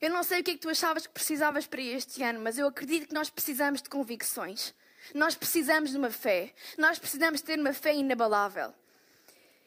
Eu 0.00 0.10
não 0.10 0.22
sei 0.22 0.40
o 0.40 0.44
que 0.44 0.50
é 0.50 0.54
que 0.54 0.60
tu 0.60 0.68
achavas 0.68 1.06
que 1.06 1.12
precisavas 1.12 1.66
para 1.66 1.80
este 1.80 2.22
ano, 2.22 2.40
mas 2.40 2.58
eu 2.58 2.66
acredito 2.66 3.08
que 3.08 3.14
nós 3.14 3.30
precisamos 3.30 3.80
de 3.80 3.88
convicções. 3.88 4.74
Nós 5.14 5.34
precisamos 5.34 5.90
de 5.90 5.96
uma 5.96 6.10
fé. 6.10 6.52
Nós 6.76 6.98
precisamos 6.98 7.40
ter 7.40 7.58
uma 7.58 7.72
fé 7.72 7.94
inabalável. 7.94 8.74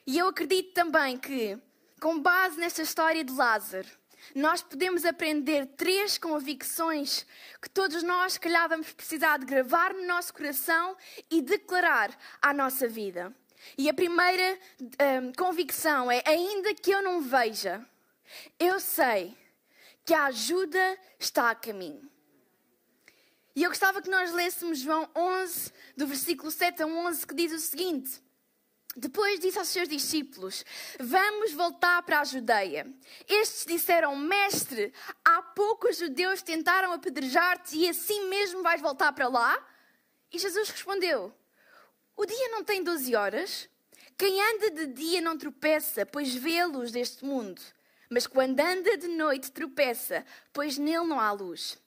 E 0.08 0.18
eu 0.18 0.30
acredito 0.30 0.72
também 0.72 1.18
que, 1.18 1.60
com 2.00 2.18
base 2.18 2.58
nesta 2.58 2.82
história 2.82 3.26
de 3.26 3.34
Lázaro, 3.34 3.90
nós 4.34 4.62
podemos 4.62 5.04
aprender 5.04 5.66
três 5.76 6.18
convicções 6.18 7.26
que 7.62 7.70
todos 7.70 8.02
nós, 8.04 8.34
se 8.34 8.40
calhar, 8.40 8.70
vamos 8.70 8.94
precisar 8.94 9.38
de 9.38 9.46
gravar 9.46 9.94
no 9.94 10.08
nosso 10.08 10.34
coração 10.34 10.96
e 11.30 11.42
declarar 11.42 12.18
à 12.42 12.54
nossa 12.54 12.88
vida. 12.88 13.36
E 13.78 13.90
a 13.90 13.94
primeira 13.94 14.58
um, 15.22 15.34
convicção 15.34 16.10
é: 16.10 16.24
ainda 16.26 16.74
que 16.74 16.90
eu 16.90 17.02
não 17.02 17.20
veja, 17.20 17.86
eu 18.58 18.80
sei 18.80 19.38
que 20.06 20.14
a 20.14 20.28
ajuda 20.28 20.98
está 21.20 21.50
a 21.50 21.56
caminho. 21.56 22.10
E 23.54 23.64
eu 23.64 23.70
gostava 23.70 24.02
que 24.02 24.10
nós 24.10 24.32
lêssemos 24.32 24.80
João 24.80 25.10
11, 25.14 25.74
do 25.98 26.08
versículo 26.08 26.50
7 26.50 26.84
a 26.84 26.88
11, 26.88 27.28
que 27.28 27.36
diz 27.36 27.52
o 27.52 27.60
seguinte: 27.60 28.22
depois 28.98 29.39
disse 29.39 29.60
aos 29.60 29.68
seus 29.68 29.88
discípulos: 29.88 30.66
Vamos 31.00 31.54
voltar 31.54 32.01
para 32.01 32.20
a 32.20 32.24
Judeia. 32.24 32.92
Estes 33.30 33.63
disseram: 33.63 34.16
Mestre, 34.16 34.92
há 35.24 35.39
pouco 35.39 35.88
os 35.88 35.98
judeus 35.98 36.42
tentaram 36.42 36.92
apedrejar-te 36.92 37.77
e 37.77 37.88
assim 37.88 38.27
mesmo 38.27 38.63
vais 38.63 38.82
voltar 38.82 39.12
para 39.13 39.27
lá? 39.27 39.56
E 40.34 40.39
Jesus 40.39 40.70
respondeu: 40.72 41.32
O 42.16 42.25
dia 42.25 42.50
não 42.50 42.63
tem 42.63 42.84
doze 42.84 43.16
horas? 43.16 43.70
Quem 44.18 44.42
anda 44.42 44.72
de 44.72 44.88
dia 44.88 45.22
não 45.22 45.38
tropeça, 45.38 46.04
pois 46.04 46.34
vê 46.34 46.60
a 46.60 46.66
luz 46.66 46.92
deste 46.92 47.24
mundo. 47.24 47.62
Mas 48.10 48.25
quando 48.25 48.60
anda 48.60 48.98
de 48.98 49.10
noite 49.10 49.51
tropeça, 49.51 50.25
pois 50.51 50.80
nele 50.80 51.06
não 51.06 51.20
há 51.20 51.32
luz. 51.32 51.77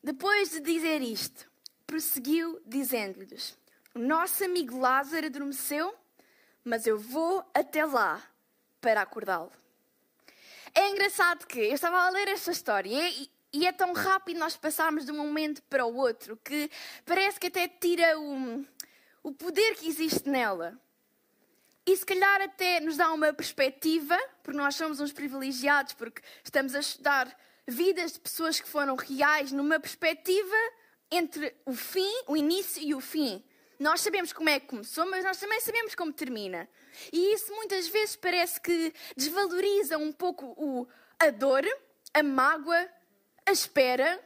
Depois 0.00 0.50
de 0.50 0.60
dizer 0.60 1.02
isto, 1.02 1.50
prosseguiu 1.84 2.62
dizendo-lhes: 2.64 3.58
O 3.92 3.98
nosso 3.98 4.44
amigo 4.44 4.78
Lázaro 4.78 5.26
adormeceu 5.26 5.92
mas 6.68 6.86
eu 6.86 6.98
vou 6.98 7.44
até 7.54 7.84
lá 7.84 8.22
para 8.80 9.00
acordá-lo. 9.00 9.50
É 10.74 10.90
engraçado 10.90 11.46
que 11.46 11.58
eu 11.58 11.74
estava 11.74 11.96
a 11.98 12.10
ler 12.10 12.28
esta 12.28 12.50
história 12.52 13.08
e, 13.08 13.30
e, 13.52 13.66
é 13.66 13.72
tão 13.72 13.94
rápido 13.94 14.38
nós 14.38 14.56
passarmos 14.56 15.06
de 15.06 15.10
um 15.10 15.16
momento 15.16 15.62
para 15.62 15.86
o 15.86 15.96
outro 15.96 16.36
que 16.36 16.70
parece 17.06 17.40
que 17.40 17.46
até 17.46 17.66
tira 17.66 18.20
o, 18.20 18.64
o 19.22 19.32
poder 19.32 19.76
que 19.76 19.88
existe 19.88 20.28
nela. 20.28 20.78
E 21.86 21.96
se 21.96 22.04
calhar 22.04 22.42
até 22.42 22.80
nos 22.80 22.98
dá 22.98 23.10
uma 23.12 23.32
perspectiva, 23.32 24.16
porque 24.42 24.58
nós 24.58 24.74
somos 24.74 25.00
uns 25.00 25.10
privilegiados, 25.10 25.94
porque 25.94 26.20
estamos 26.44 26.74
a 26.74 26.80
estudar 26.80 27.34
vidas 27.66 28.12
de 28.12 28.20
pessoas 28.20 28.60
que 28.60 28.68
foram 28.68 28.94
reais 28.94 29.52
numa 29.52 29.80
perspectiva 29.80 30.56
entre 31.10 31.56
o 31.64 31.72
fim, 31.72 32.12
o 32.26 32.36
início 32.36 32.82
e 32.82 32.94
o 32.94 33.00
fim. 33.00 33.42
Nós 33.78 34.00
sabemos 34.00 34.32
como 34.32 34.48
é 34.48 34.58
que 34.58 34.66
começou, 34.66 35.08
mas 35.08 35.24
nós 35.24 35.38
também 35.38 35.60
sabemos 35.60 35.94
como 35.94 36.12
termina. 36.12 36.68
E 37.12 37.34
isso 37.34 37.54
muitas 37.54 37.86
vezes 37.86 38.16
parece 38.16 38.60
que 38.60 38.92
desvaloriza 39.16 39.96
um 39.96 40.12
pouco 40.12 40.46
o, 40.56 40.86
a 41.18 41.30
dor, 41.30 41.64
a 42.12 42.22
mágoa, 42.22 42.88
a 43.46 43.52
espera. 43.52 44.20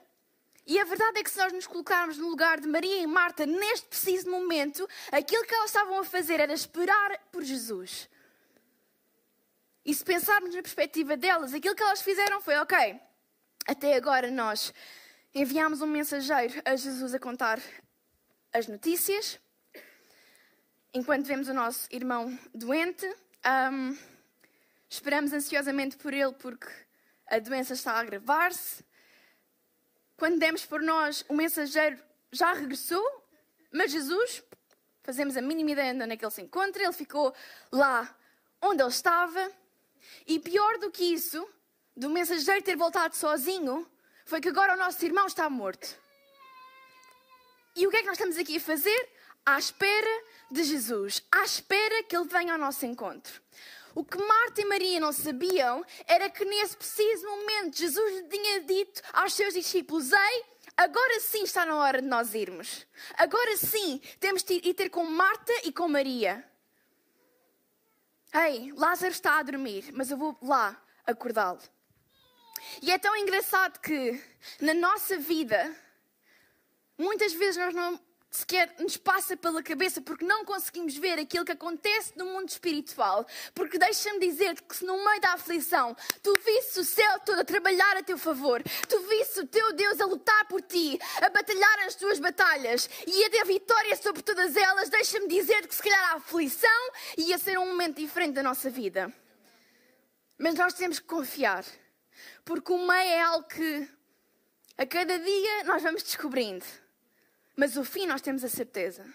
E 0.66 0.80
a 0.80 0.85
verdade 0.85 1.18
é 1.18 1.23
que 1.23 1.30
se 1.30 1.38
nós 1.38 1.52
nos 1.52 1.66
colocarmos 1.66 2.16
no 2.16 2.28
lugar 2.28 2.61
de 2.61 2.68
Maria 2.68 3.02
e 3.02 3.06
Marta 3.06 3.44
neste 3.44 3.87
preciso 3.88 4.30
momento, 4.30 4.88
aquilo 5.11 5.44
que 5.44 5.54
elas 5.54 5.71
estavam 5.71 5.99
a 5.99 6.04
fazer 6.04 6.40
era 6.40 6.54
esperar 6.54 7.18
por 7.30 7.42
Jesus. 7.42 8.09
E 9.85 9.92
se 9.92 10.04
pensarmos 10.04 10.54
na 10.54 10.62
perspectiva 10.62 11.16
delas, 11.16 11.52
aquilo 11.52 11.75
que 11.75 11.82
elas 11.82 12.00
fizeram 12.00 12.40
foi: 12.40 12.56
ok, 12.56 13.00
até 13.66 13.97
agora 13.97 14.30
nós 14.30 14.73
enviámos 15.35 15.82
um 15.82 15.87
mensageiro 15.87 16.62
a 16.64 16.76
Jesus 16.76 17.12
a 17.14 17.18
contar 17.18 17.61
as 18.52 18.66
notícias, 18.66 19.40
enquanto 20.92 21.26
vemos 21.26 21.49
o 21.49 21.54
nosso 21.54 21.88
irmão 21.90 22.38
doente, 22.54 23.06
um, 23.73 23.97
esperamos 24.88 25.32
ansiosamente 25.32 25.97
por 25.97 26.12
ele 26.12 26.32
porque 26.35 26.68
a 27.26 27.38
doença 27.38 27.73
está 27.73 27.92
a 27.92 28.00
agravar-se. 28.00 28.85
Quando 30.18 30.38
demos 30.38 30.66
por 30.66 30.82
nós, 30.82 31.25
o 31.28 31.35
mensageiro 31.35 31.99
já 32.30 32.52
regressou, 32.52 33.02
mas 33.73 33.90
Jesus, 33.90 34.44
fazemos 35.02 35.35
a 35.37 35.40
mínima 35.40 35.71
ideia 35.71 35.94
de 35.94 36.02
onde 36.02 36.12
é 36.12 36.16
que 36.16 36.25
ele 36.25 36.32
se 36.32 36.42
encontra, 36.42 36.82
ele 36.82 36.92
ficou 36.92 37.35
lá 37.73 38.14
onde 38.61 38.82
ele 38.82 38.90
estava. 38.90 39.50
E 40.26 40.38
pior 40.38 40.78
do 40.78 40.90
que 40.90 41.04
isso, 41.04 41.49
do 41.97 42.11
mensageiro 42.11 42.62
ter 42.62 42.76
voltado 42.76 43.16
sozinho, 43.16 43.90
foi 44.26 44.42
que 44.42 44.49
agora 44.49 44.75
o 44.75 44.78
nosso 44.78 45.02
irmão 45.04 45.26
está 45.26 45.49
morto. 45.49 46.01
E 47.75 47.87
o 47.87 47.91
que 47.91 47.97
é 47.97 48.00
que 48.00 48.07
nós 48.07 48.17
estamos 48.17 48.37
aqui 48.37 48.57
a 48.57 48.61
fazer? 48.61 49.09
À 49.45 49.59
espera 49.59 50.25
de 50.50 50.62
Jesus, 50.62 51.23
à 51.33 51.43
espera 51.43 52.02
que 52.05 52.17
ele 52.17 52.29
venha 52.29 52.52
ao 52.52 52.59
nosso 52.59 52.85
encontro. 52.87 53.43
O 53.95 54.05
que 54.05 54.17
Marta 54.17 54.61
e 54.61 54.64
Maria 54.64 55.00
não 55.00 55.12
sabiam 55.12 55.85
era 56.07 56.31
que 56.31 56.45
nesse 56.45 56.76
preciso 56.76 57.26
momento 57.26 57.76
Jesus 57.76 58.25
tinha 58.31 58.61
dito 58.61 59.02
aos 59.12 59.35
seus 59.35 59.52
discípulos: 59.55 60.12
Ei, 60.12 60.45
agora 60.76 61.21
sim 61.21 61.43
está 61.43 61.67
na 61.67 61.76
hora 61.76 62.00
de 62.00 62.09
nós 62.09 62.35
irmos. 62.35 62.87
Agora 63.19 63.57
sim 63.57 64.00
temos 64.19 64.43
de 64.43 64.55
ir 64.55 64.75
ter 64.75 64.88
com 64.88 65.05
Marta 65.05 65.52
e 65.64 65.73
com 65.73 65.88
Maria. 65.88 66.45
Ei, 68.33 68.73
Lázaro 68.73 69.12
está 69.12 69.38
a 69.38 69.43
dormir, 69.43 69.91
mas 69.93 70.11
eu 70.11 70.17
vou 70.17 70.38
lá 70.41 70.81
acordá-lo. 71.07 71.61
E 72.81 72.91
é 72.91 72.99
tão 72.99 73.14
engraçado 73.17 73.79
que 73.79 74.19
na 74.61 74.73
nossa 74.73 75.19
vida, 75.19 75.75
muitas 77.02 77.32
vezes 77.32 77.56
nós 77.56 77.75
não 77.75 78.00
sequer 78.32 78.75
nos 78.78 78.97
passa 78.97 79.37
pela 79.37 79.62
cabeça 79.62 80.00
porque 80.00 80.25
não 80.25 80.42
conseguimos 80.44 80.97
ver 80.97 81.18
aquilo 81.18 81.44
que 81.44 81.52
acontece 81.52 82.16
no 82.16 82.25
mundo 82.25 82.49
espiritual. 82.49 83.26
Porque 83.54 83.78
deixa-me 83.78 84.18
dizer-te 84.18 84.62
que 84.62 84.75
se 84.75 84.85
no 84.85 84.97
meio 85.04 85.21
da 85.21 85.35
aflição 85.35 85.94
tu 86.23 86.35
visse 86.44 86.80
o 86.80 86.85
céu 86.85 87.21
todo 87.21 87.40
a 87.40 87.44
trabalhar 87.44 87.97
a 87.99 88.02
teu 88.02 88.16
favor, 88.16 88.62
tu 88.88 88.99
visse 89.00 89.40
o 89.40 89.47
teu 89.47 89.73
Deus 89.75 90.00
a 90.00 90.06
lutar 90.06 90.47
por 90.49 90.62
ti, 90.62 90.99
a 91.21 91.28
batalhar 91.28 91.80
as 91.80 91.94
tuas 91.94 92.18
batalhas 92.18 92.88
e 93.06 93.25
a 93.25 93.30
ter 93.30 93.44
vitória 93.44 93.94
sobre 93.97 94.23
todas 94.23 94.56
elas, 94.56 94.88
deixa-me 94.88 95.28
dizer-te 95.28 95.68
que 95.68 95.75
se 95.75 95.82
calhar 95.82 96.12
a 96.12 96.16
aflição 96.16 96.90
ia 97.18 97.37
ser 97.37 97.59
um 97.59 97.66
momento 97.66 97.99
diferente 97.99 98.35
da 98.35 98.42
nossa 98.42 98.71
vida. 98.71 99.12
Mas 100.38 100.54
nós 100.54 100.73
temos 100.73 100.99
que 100.99 101.06
confiar, 101.06 101.64
porque 102.44 102.73
o 102.73 102.78
meio 102.78 103.11
é 103.11 103.21
algo 103.21 103.47
que 103.47 103.88
a 104.78 104.87
cada 104.87 105.18
dia 105.18 105.64
nós 105.64 105.82
vamos 105.82 106.02
descobrindo. 106.02 106.64
Mas 107.62 107.76
o 107.76 107.85
fim 107.85 108.09
nós 108.09 108.21
temos 108.21 108.42
a 108.42 108.49
certeza. 108.49 109.07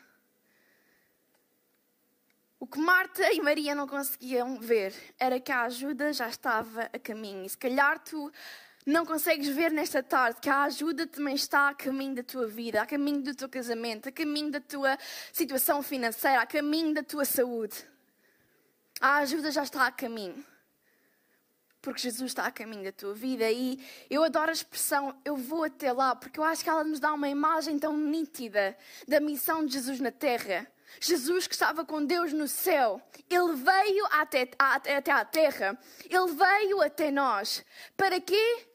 O 2.58 2.66
que 2.66 2.80
Marta 2.80 3.34
e 3.34 3.42
Maria 3.42 3.76
não 3.76 3.86
conseguiam 3.86 4.58
ver 4.58 4.94
era 5.20 5.38
que 5.38 5.52
a 5.52 5.64
ajuda 5.64 6.14
já 6.14 6.30
estava 6.30 6.84
a 6.84 6.98
caminho. 6.98 7.44
E 7.44 7.50
se 7.50 7.58
calhar 7.58 8.00
tu 8.00 8.32
não 8.86 9.06
consegues 9.06 9.50
ver 9.50 9.70
nesta 9.70 10.02
tarde 10.02 10.40
que 10.40 10.50
a 10.50 10.64
ajuda 10.64 11.06
também 11.06 11.36
está 11.36 11.68
a 11.68 11.76
caminho 11.76 12.16
da 12.16 12.24
tua 12.24 12.48
vida, 12.48 12.82
a 12.82 12.86
caminho 12.86 13.22
do 13.22 13.36
teu 13.36 13.50
casamento, 13.50 14.08
a 14.08 14.14
caminho 14.14 14.50
da 14.50 14.62
tua 14.62 14.98
situação 15.34 15.84
financeira, 15.84 16.42
a 16.42 16.48
caminho 16.48 16.94
da 16.94 17.04
tua 17.04 17.26
saúde. 17.26 17.76
A 19.02 19.18
ajuda 19.18 19.52
já 19.52 19.64
está 19.64 19.86
a 19.88 19.92
caminho 19.92 20.42
porque 21.82 22.02
Jesus 22.02 22.32
está 22.32 22.46
a 22.46 22.52
caminho 22.52 22.84
da 22.84 22.92
tua 22.92 23.14
vida. 23.14 23.50
E 23.52 23.80
eu 24.10 24.24
adoro 24.24 24.50
a 24.50 24.54
expressão 24.54 25.16
eu 25.24 25.36
vou 25.36 25.64
até 25.64 25.92
lá, 25.92 26.16
porque 26.16 26.40
eu 26.40 26.44
acho 26.44 26.64
que 26.64 26.70
ela 26.70 26.84
nos 26.84 27.00
dá 27.00 27.14
uma 27.14 27.30
imagem 27.30 27.78
tão 27.80 27.96
nítida 27.96 28.78
da 29.08 29.20
missão 29.20 29.66
de 29.66 29.74
Jesus 29.74 30.00
na 30.00 30.12
terra. 30.12 30.68
Jesus 31.00 31.48
que 31.48 31.54
estava 31.54 31.86
com 31.86 32.04
Deus 32.04 32.34
no 32.34 32.48
céu, 32.48 33.02
ele 33.30 33.54
veio 33.54 34.06
até, 34.12 34.50
até 34.58 35.12
à 35.12 35.26
terra, 35.26 35.78
ele 36.06 36.34
veio 36.34 36.82
até 36.82 37.12
nós. 37.12 37.64
Para 37.96 38.20
quê? 38.20 38.68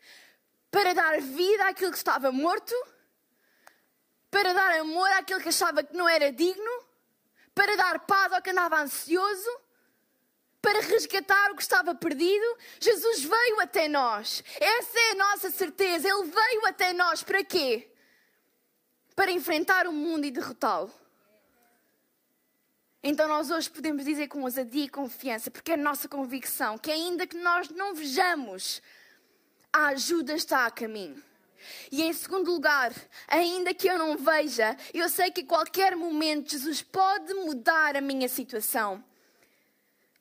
Para 0.70 0.94
dar 0.94 1.20
vida 1.20 1.66
àquilo 1.68 1.90
que 1.90 1.96
estava 1.96 2.30
morto, 2.30 2.74
para 4.30 4.52
dar 4.52 4.80
amor 4.80 5.10
àquele 5.12 5.42
que 5.42 5.48
achava 5.48 5.82
que 5.82 5.96
não 5.96 6.08
era 6.08 6.32
digno, 6.32 6.84
para 7.54 7.76
dar 7.76 7.98
paz 8.00 8.32
ao 8.32 8.42
que 8.42 8.50
andava 8.50 8.80
ansioso, 8.80 9.50
para 10.62 10.80
resgatar 10.80 11.50
o 11.50 11.56
que 11.56 11.62
estava 11.62 11.92
perdido. 11.92 12.56
Jesus 12.80 13.24
veio 13.24 13.60
até 13.60 13.88
nós. 13.88 14.44
Essa 14.60 14.98
é 14.98 15.10
a 15.10 15.14
nossa 15.16 15.50
certeza. 15.50 16.08
Ele 16.08 16.30
veio 16.30 16.66
até 16.66 16.92
nós 16.92 17.24
para 17.24 17.44
quê? 17.44 17.90
Para 19.16 19.32
enfrentar 19.32 19.88
o 19.88 19.92
mundo 19.92 20.24
e 20.24 20.30
derrotá-lo. 20.30 20.90
Então 23.02 23.26
nós 23.26 23.50
hoje 23.50 23.68
podemos 23.68 24.04
dizer 24.04 24.28
com 24.28 24.42
ousadia 24.42 24.84
e 24.84 24.88
confiança, 24.88 25.50
porque 25.50 25.72
é 25.72 25.74
a 25.74 25.76
nossa 25.76 26.08
convicção, 26.08 26.78
que 26.78 26.88
ainda 26.88 27.26
que 27.26 27.36
nós 27.36 27.68
não 27.68 27.96
vejamos, 27.96 28.80
a 29.72 29.88
ajuda 29.88 30.34
está 30.34 30.66
a 30.66 30.70
caminho. 30.70 31.20
E 31.90 32.02
em 32.02 32.12
segundo 32.12 32.52
lugar, 32.52 32.92
ainda 33.26 33.74
que 33.74 33.88
eu 33.88 33.98
não 33.98 34.16
veja, 34.16 34.76
eu 34.94 35.08
sei 35.08 35.32
que 35.32 35.40
a 35.40 35.46
qualquer 35.46 35.96
momento 35.96 36.52
Jesus 36.52 36.80
pode 36.80 37.34
mudar 37.34 37.96
a 37.96 38.00
minha 38.00 38.28
situação. 38.28 39.02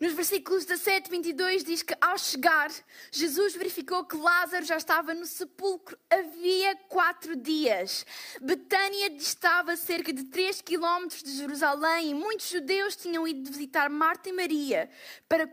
Nos 0.02 0.14
versículos 0.14 0.66
17 0.66 1.10
e 1.10 1.12
22 1.12 1.64
diz 1.64 1.84
que 1.84 1.96
ao 2.02 2.18
chegar, 2.18 2.72
Jesus 3.12 3.54
verificou 3.54 4.04
que 4.04 4.18
Lázaro 4.18 4.66
já 4.66 4.76
estava 4.76 5.14
no 5.14 5.28
sepulcro 5.28 5.96
havia 6.10 6.76
quatro 6.90 7.36
dias. 7.36 8.04
Betânia 8.42 9.12
distava 9.12 9.78
cerca 9.78 10.12
de 10.12 10.24
3 10.24 10.60
quilómetros 10.64 11.22
de 11.22 11.34
Jerusalém 11.34 12.10
e 12.10 12.14
muitos 12.16 12.50
judeus 12.50 12.96
tinham 12.96 13.28
ido 13.28 13.52
visitar 13.52 13.92
Marta 13.92 14.28
e 14.28 14.34
Maria 14.34 14.90
para 15.30 15.48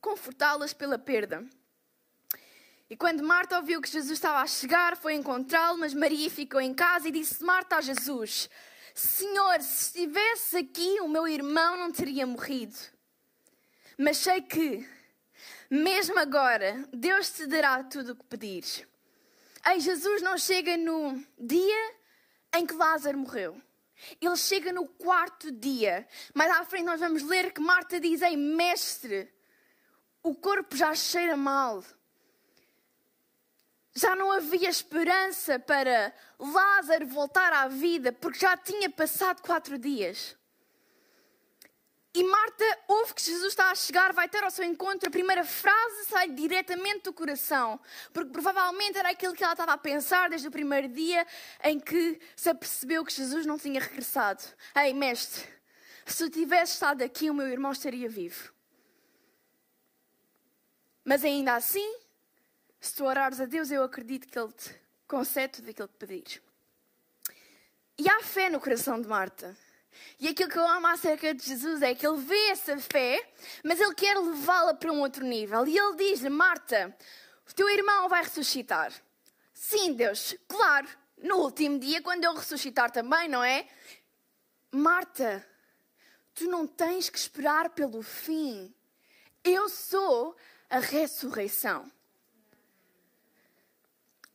confortá-las 0.00 0.72
pela 0.72 0.96
perda. 0.96 1.44
E 2.88 2.96
quando 2.96 3.24
Marta 3.24 3.56
ouviu 3.56 3.82
que 3.82 3.90
Jesus 3.90 4.12
estava 4.12 4.42
a 4.42 4.46
chegar, 4.46 4.96
foi 4.96 5.14
encontrá-lo, 5.14 5.76
mas 5.76 5.92
Maria 5.92 6.30
ficou 6.30 6.60
em 6.60 6.72
casa 6.72 7.08
e 7.08 7.10
disse 7.10 7.42
Marta 7.42 7.78
a 7.78 7.80
Jesus: 7.80 8.48
Senhor, 8.94 9.60
se 9.60 9.86
estivesse 9.86 10.56
aqui, 10.56 11.00
o 11.00 11.08
meu 11.08 11.26
irmão 11.26 11.76
não 11.76 11.90
teria 11.90 12.24
morrido. 12.24 12.76
Mas 14.00 14.18
sei 14.18 14.40
que, 14.40 14.88
mesmo 15.68 16.16
agora, 16.20 16.88
Deus 16.92 17.30
te 17.30 17.48
dará 17.48 17.82
tudo 17.82 18.12
o 18.12 18.16
que 18.16 18.24
pedires. 18.26 18.86
Ei, 19.66 19.80
Jesus 19.80 20.22
não 20.22 20.38
chega 20.38 20.76
no 20.76 21.20
dia 21.36 21.94
em 22.54 22.64
que 22.64 22.74
Lázaro 22.74 23.18
morreu. 23.18 23.60
Ele 24.20 24.36
chega 24.36 24.72
no 24.72 24.86
quarto 24.86 25.50
dia. 25.50 26.06
Mais 26.32 26.48
à 26.52 26.64
frente 26.64 26.84
nós 26.84 27.00
vamos 27.00 27.24
ler 27.24 27.52
que 27.52 27.60
Marta 27.60 27.98
diz: 27.98 28.22
Ei, 28.22 28.36
mestre, 28.36 29.28
o 30.22 30.32
corpo 30.32 30.76
já 30.76 30.94
cheira 30.94 31.36
mal. 31.36 31.84
Já 33.96 34.14
não 34.14 34.30
havia 34.30 34.70
esperança 34.70 35.58
para 35.58 36.14
Lázaro 36.38 37.04
voltar 37.08 37.52
à 37.52 37.66
vida, 37.66 38.12
porque 38.12 38.38
já 38.38 38.56
tinha 38.56 38.88
passado 38.88 39.42
quatro 39.42 39.76
dias. 39.76 40.37
E 42.14 42.24
Marta 42.24 42.64
ouve 42.88 43.14
que 43.14 43.22
Jesus 43.22 43.48
está 43.48 43.70
a 43.70 43.74
chegar, 43.74 44.12
vai 44.12 44.28
ter 44.28 44.42
ao 44.42 44.50
seu 44.50 44.64
encontro. 44.64 45.08
A 45.08 45.10
primeira 45.10 45.44
frase 45.44 46.06
sai 46.06 46.30
diretamente 46.30 47.04
do 47.04 47.12
coração, 47.12 47.78
porque 48.12 48.30
provavelmente 48.30 48.98
era 48.98 49.10
aquilo 49.10 49.34
que 49.34 49.44
ela 49.44 49.52
estava 49.52 49.72
a 49.72 49.78
pensar 49.78 50.30
desde 50.30 50.48
o 50.48 50.50
primeiro 50.50 50.88
dia 50.88 51.26
em 51.62 51.78
que 51.78 52.18
se 52.34 52.48
apercebeu 52.48 53.04
que 53.04 53.12
Jesus 53.12 53.44
não 53.44 53.58
tinha 53.58 53.80
regressado. 53.80 54.42
Ei, 54.74 54.94
mestre, 54.94 55.46
se 56.06 56.24
tu 56.24 56.30
tivesse 56.30 56.72
estado 56.72 57.02
aqui, 57.02 57.28
o 57.30 57.34
meu 57.34 57.46
irmão 57.46 57.72
estaria 57.72 58.08
vivo. 58.08 58.52
Mas 61.04 61.24
ainda 61.24 61.54
assim, 61.54 61.98
se 62.80 62.94
tu 62.94 63.04
orares 63.04 63.40
a 63.40 63.44
Deus, 63.44 63.70
eu 63.70 63.82
acredito 63.82 64.26
que 64.26 64.38
Ele 64.38 64.52
te 64.52 64.74
concede 65.06 65.54
tudo 65.54 65.70
aquilo 65.70 65.88
que 65.88 65.94
pedires. 65.94 66.40
E 67.98 68.08
há 68.08 68.22
fé 68.22 68.48
no 68.48 68.60
coração 68.60 69.00
de 69.00 69.08
Marta. 69.08 69.56
E 70.20 70.28
aquilo 70.28 70.50
que 70.50 70.58
eu 70.58 70.66
amo 70.66 70.86
acerca 70.86 71.32
de 71.32 71.44
Jesus 71.44 71.82
é 71.82 71.94
que 71.94 72.06
ele 72.06 72.18
vê 72.18 72.48
essa 72.48 72.76
fé, 72.78 73.24
mas 73.62 73.80
ele 73.80 73.94
quer 73.94 74.16
levá-la 74.18 74.74
para 74.74 74.92
um 74.92 75.00
outro 75.00 75.24
nível. 75.24 75.66
E 75.66 75.78
ele 75.78 75.96
diz-lhe: 75.96 76.28
Marta, 76.28 76.96
o 77.48 77.54
teu 77.54 77.68
irmão 77.68 78.08
vai 78.08 78.22
ressuscitar. 78.22 78.92
Sim, 79.52 79.94
Deus, 79.94 80.36
claro, 80.46 80.88
no 81.22 81.36
último 81.36 81.78
dia, 81.78 82.00
quando 82.02 82.24
eu 82.24 82.34
ressuscitar 82.34 82.90
também, 82.90 83.28
não 83.28 83.42
é? 83.42 83.66
Marta, 84.70 85.46
tu 86.34 86.44
não 86.44 86.66
tens 86.66 87.08
que 87.08 87.18
esperar 87.18 87.70
pelo 87.70 88.02
fim. 88.02 88.72
Eu 89.42 89.68
sou 89.68 90.36
a 90.68 90.78
ressurreição. 90.78 91.90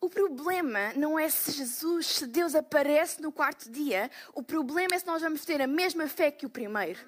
O 0.03 0.09
problema 0.09 0.91
não 0.97 1.17
é 1.17 1.29
se 1.29 1.49
Jesus, 1.49 2.07
se 2.07 2.27
Deus 2.27 2.55
aparece 2.55 3.21
no 3.21 3.31
quarto 3.31 3.71
dia, 3.71 4.11
o 4.33 4.43
problema 4.43 4.95
é 4.95 4.99
se 4.99 5.07
nós 5.07 5.21
vamos 5.21 5.45
ter 5.45 5.61
a 5.61 5.65
mesma 5.65 6.09
fé 6.09 6.29
que 6.29 6.45
o 6.45 6.49
primeiro. 6.49 6.99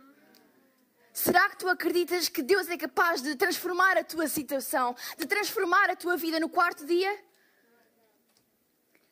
Será 1.12 1.50
que 1.50 1.58
tu 1.58 1.68
acreditas 1.68 2.30
que 2.30 2.42
Deus 2.42 2.70
é 2.70 2.78
capaz 2.78 3.22
de 3.22 3.36
transformar 3.36 3.98
a 3.98 4.04
tua 4.06 4.30
situação, 4.30 4.96
de 5.18 5.26
transformar 5.26 5.90
a 5.90 5.96
tua 5.98 6.16
vida 6.16 6.40
no 6.40 6.48
quarto 6.48 6.86
dia? 6.86 7.14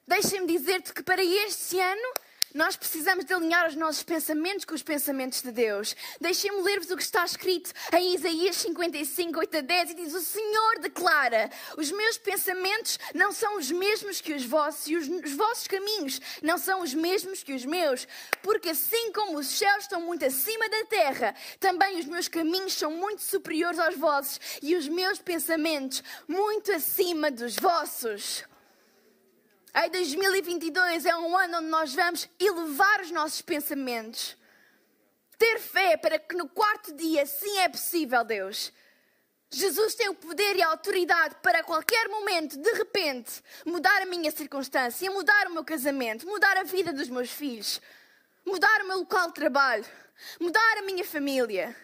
Deixa-me 0.07 0.47
dizer-te 0.47 0.93
que 0.93 1.03
para 1.03 1.21
este 1.21 1.77
ano 1.77 2.13
nós 2.53 2.75
precisamos 2.75 3.25
de 3.25 3.33
alinhar 3.33 3.67
os 3.67 3.75
nossos 3.75 4.03
pensamentos 4.03 4.65
com 4.65 4.75
os 4.75 4.83
pensamentos 4.83 5.41
de 5.41 5.51
Deus. 5.51 5.95
Deixem-me 6.21 6.61
ler-vos 6.61 6.91
o 6.91 6.95
que 6.95 7.03
está 7.03 7.25
escrito 7.25 7.71
em 7.93 8.13
Isaías 8.13 8.57
55, 8.57 9.39
8 9.39 9.57
a 9.57 9.61
10 9.61 9.89
e 9.89 9.93
diz: 9.95 10.13
O 10.13 10.21
Senhor 10.21 10.79
declara: 10.79 11.49
Os 11.77 11.91
meus 11.91 12.17
pensamentos 12.17 12.99
não 13.13 13.31
são 13.31 13.57
os 13.57 13.71
mesmos 13.71 14.21
que 14.21 14.33
os 14.33 14.45
vossos, 14.45 14.87
e 14.87 14.95
os, 14.95 15.07
os 15.07 15.33
vossos 15.33 15.67
caminhos 15.67 16.21
não 16.41 16.57
são 16.57 16.81
os 16.81 16.93
mesmos 16.93 17.41
que 17.41 17.53
os 17.53 17.65
meus. 17.65 18.07
Porque 18.41 18.69
assim 18.69 19.11
como 19.11 19.39
os 19.39 19.47
céus 19.47 19.83
estão 19.83 20.01
muito 20.01 20.25
acima 20.25 20.69
da 20.69 20.85
terra, 20.85 21.35
também 21.59 21.99
os 21.99 22.05
meus 22.05 22.27
caminhos 22.27 22.73
são 22.73 22.91
muito 22.91 23.21
superiores 23.21 23.79
aos 23.79 23.95
vossos, 23.95 24.39
e 24.61 24.75
os 24.75 24.87
meus 24.87 25.19
pensamentos 25.19 26.03
muito 26.27 26.71
acima 26.71 27.31
dos 27.31 27.55
vossos. 27.55 28.43
Aí 29.73 29.89
2022 29.89 31.07
é 31.07 31.15
um 31.15 31.35
ano 31.35 31.57
onde 31.57 31.67
nós 31.67 31.95
vamos 31.95 32.29
elevar 32.39 33.01
os 33.01 33.09
nossos 33.09 33.41
pensamentos. 33.41 34.37
Ter 35.35 35.59
fé 35.59 35.97
para 35.97 36.19
que 36.19 36.35
no 36.35 36.47
quarto 36.47 36.93
dia, 36.93 37.25
sim 37.25 37.57
é 37.57 37.67
possível, 37.67 38.23
Deus. 38.23 38.71
Jesus 39.49 39.95
tem 39.95 40.09
o 40.09 40.13
poder 40.13 40.55
e 40.55 40.61
a 40.61 40.67
autoridade 40.67 41.35
para 41.41 41.59
a 41.59 41.63
qualquer 41.63 42.07
momento, 42.07 42.55
de 42.57 42.71
repente, 42.73 43.41
mudar 43.65 44.03
a 44.03 44.05
minha 44.05 44.29
circunstância, 44.29 45.09
mudar 45.09 45.47
o 45.47 45.53
meu 45.53 45.63
casamento, 45.63 46.27
mudar 46.27 46.55
a 46.55 46.63
vida 46.63 46.93
dos 46.93 47.09
meus 47.09 47.31
filhos, 47.31 47.81
mudar 48.45 48.81
o 48.81 48.87
meu 48.87 48.99
local 48.99 49.29
de 49.29 49.33
trabalho, 49.33 49.85
mudar 50.39 50.77
a 50.77 50.83
minha 50.83 51.03
família. 51.03 51.75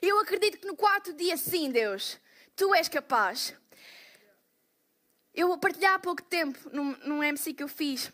Eu 0.00 0.18
acredito 0.20 0.58
que 0.58 0.66
no 0.66 0.76
quarto 0.76 1.12
dia, 1.12 1.36
sim, 1.36 1.70
Deus, 1.70 2.18
tu 2.54 2.74
és 2.74 2.88
capaz. 2.88 3.54
Eu 5.36 5.56
partilhei 5.58 5.88
há 5.88 5.98
pouco 5.98 6.22
tempo, 6.22 6.58
num, 6.72 6.96
num 7.04 7.22
MC 7.22 7.52
que 7.52 7.62
eu 7.62 7.68
fiz, 7.68 8.10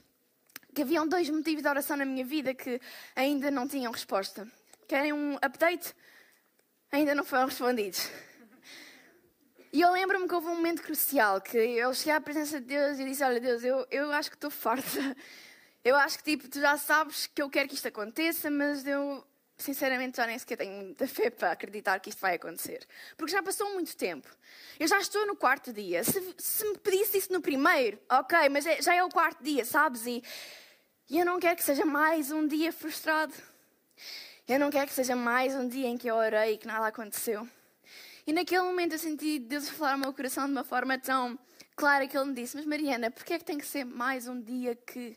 que 0.75 0.83
haviam 0.83 1.07
dois 1.07 1.31
motivos 1.31 1.63
de 1.63 1.69
oração 1.69 1.97
na 1.97 2.05
minha 2.05 2.25
vida 2.25 2.53
que 2.53 2.81
ainda 3.15 3.49
não 3.49 3.69
tinham 3.69 3.93
resposta. 3.93 4.51
Querem 4.89 5.13
um 5.13 5.37
update? 5.37 5.95
Ainda 6.91 7.15
não 7.15 7.23
foram 7.23 7.47
respondidos. 7.47 8.11
E 9.73 9.81
eu 9.81 9.93
lembro-me 9.93 10.27
que 10.27 10.35
houve 10.35 10.49
um 10.49 10.57
momento 10.57 10.83
crucial, 10.83 11.41
que 11.41 11.57
eu 11.57 11.95
cheguei 11.95 12.13
à 12.13 12.21
presença 12.21 12.61
de 12.61 12.67
Deus 12.67 12.99
e 12.99 13.05
disse, 13.05 13.23
olha 13.23 13.41
Deus, 13.41 13.63
eu, 13.63 13.87
eu 13.91 14.13
acho 14.13 14.29
que 14.29 14.37
estou 14.37 14.51
farta. 14.51 15.17
Eu 15.85 15.97
acho 15.97 16.19
que 16.19 16.25
tipo, 16.25 16.49
tu 16.49 16.61
já 16.61 16.77
sabes 16.77 17.27
que 17.27 17.43
eu 17.43 17.51
quero 17.51 17.69
que 17.69 17.75
isto 17.75 17.89
aconteça, 17.89 18.51
mas 18.51 18.87
eu 18.87 19.27
sinceramente 19.63 20.17
já 20.17 20.27
nem 20.27 20.39
sequer 20.39 20.57
tenho 20.57 20.73
muita 20.73 21.07
fé 21.07 21.31
para 21.31 21.53
acreditar 21.53 22.01
que 22.01 22.11
isto 22.11 22.21
vai 22.21 22.35
acontecer. 22.35 22.87
Porque 23.17 23.33
já 23.33 23.43
passou 23.43 23.73
muito 23.73 23.97
tempo. 23.97 24.29
Eu 24.79 24.87
já 24.87 24.99
estou 24.99 25.27
no 25.27 25.37
quarto 25.37 25.73
dia. 25.73 26.03
Se, 26.05 26.35
se 26.39 26.69
me 26.69 26.79
pedisse 26.79 27.19
isso 27.19 27.33
no 27.33 27.41
primeiro, 27.41 27.99
ok, 28.11 28.49
mas 28.49 28.67
é, 28.67 28.83
já 28.83 28.95
é 28.95 29.03
o 29.03 29.09
quarto 29.09 29.43
dia, 29.43 29.65
sabes? 29.65 30.07
E, 30.07 30.23
e 31.09 31.19
eu 31.19 31.25
não 31.25 31.39
quero 31.39 31.57
que 31.57 31.65
seja 31.65 31.85
mais 31.85 32.31
um 32.31 32.47
dia 32.47 32.73
frustrado. 32.73 33.33
Eu 34.49 34.59
não 34.59 34.71
quero 34.71 34.89
que 34.89 34.93
seja 34.93 35.15
mais 35.15 35.55
um 35.55 35.69
dia 35.69 35.87
em 35.87 35.97
que 35.97 36.09
eu 36.09 36.17
orei 36.17 36.55
e 36.55 36.59
que 36.59 36.67
nada 36.67 36.87
aconteceu. 36.87 37.49
E 38.27 38.33
naquele 38.33 38.63
momento 38.63 38.93
eu 38.93 38.99
senti 38.99 39.39
Deus 39.39 39.69
falar 39.69 39.93
ao 39.93 39.99
meu 39.99 40.13
coração 40.13 40.47
de 40.47 40.53
uma 40.53 40.65
forma 40.65 40.99
tão 40.99 41.39
clara 41.77 42.07
que 42.07 42.17
Ele 42.17 42.27
me 42.27 42.35
disse: 42.35 42.57
Mas 42.57 42.67
Mariana, 42.67 43.11
porquê 43.11 43.35
é 43.35 43.39
que 43.39 43.45
tem 43.45 43.59
que 43.59 43.67
ser 43.67 43.85
mais 43.85 44.27
um 44.27 44.41
dia 44.41 44.75
que 44.75 45.17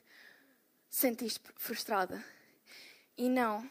sentiste 0.90 1.40
frustrada? 1.56 2.24
E 3.18 3.30
não 3.30 3.70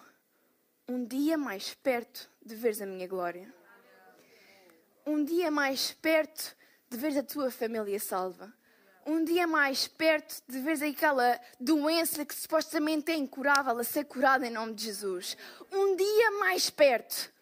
um 0.89 1.05
dia 1.05 1.39
mais 1.39 1.75
perto 1.75 2.29
de 2.45 2.55
veres 2.55 2.81
a 2.81 2.87
minha 2.87 3.07
glória. 3.07 3.53
Um 5.07 5.25
dia 5.25 5.51
mais 5.51 5.93
perto 5.93 6.55
de 6.91 6.97
veres 6.97 7.17
a 7.17 7.23
tua 7.23 7.51
família 7.51 7.99
salva. 7.99 8.53
Um 9.07 9.25
dia 9.25 9.47
mais 9.47 9.87
perto 9.87 10.43
de 10.49 10.59
veres 10.61 10.83
aquela 10.83 11.39
doença 11.61 12.25
que 12.25 12.35
supostamente 12.35 13.13
é 13.13 13.17
incurável 13.17 13.79
a 13.79 13.85
ser 13.85 14.05
curada 14.05 14.47
em 14.47 14.51
nome 14.51 14.75
de 14.75 14.85
Jesus. 14.85 15.37
Um 15.71 15.97
dia 15.97 16.31
mais 16.33 16.71
perto. 16.71 17.33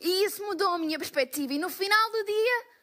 E 0.00 0.24
isso 0.24 0.42
mudou 0.44 0.68
a 0.68 0.78
minha 0.78 0.98
perspectiva. 0.98 1.52
E 1.52 1.58
no 1.58 1.68
final 1.68 2.10
do 2.10 2.24
dia, 2.24 2.78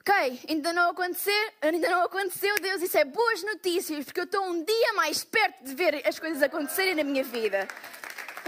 Ok, 0.00 0.40
ainda 0.48 0.72
não 0.72 0.90
aconteceu, 0.90 1.52
ainda 1.60 1.90
não 1.90 2.04
aconteceu, 2.04 2.54
Deus, 2.58 2.80
isso 2.80 2.96
é 2.96 3.04
boas 3.04 3.42
notícias, 3.42 4.02
porque 4.02 4.20
eu 4.20 4.24
estou 4.24 4.42
um 4.46 4.64
dia 4.64 4.94
mais 4.94 5.22
perto 5.22 5.62
de 5.62 5.74
ver 5.74 6.02
as 6.08 6.18
coisas 6.18 6.42
acontecerem 6.42 6.94
na 6.94 7.04
minha 7.04 7.22
vida. 7.22 7.68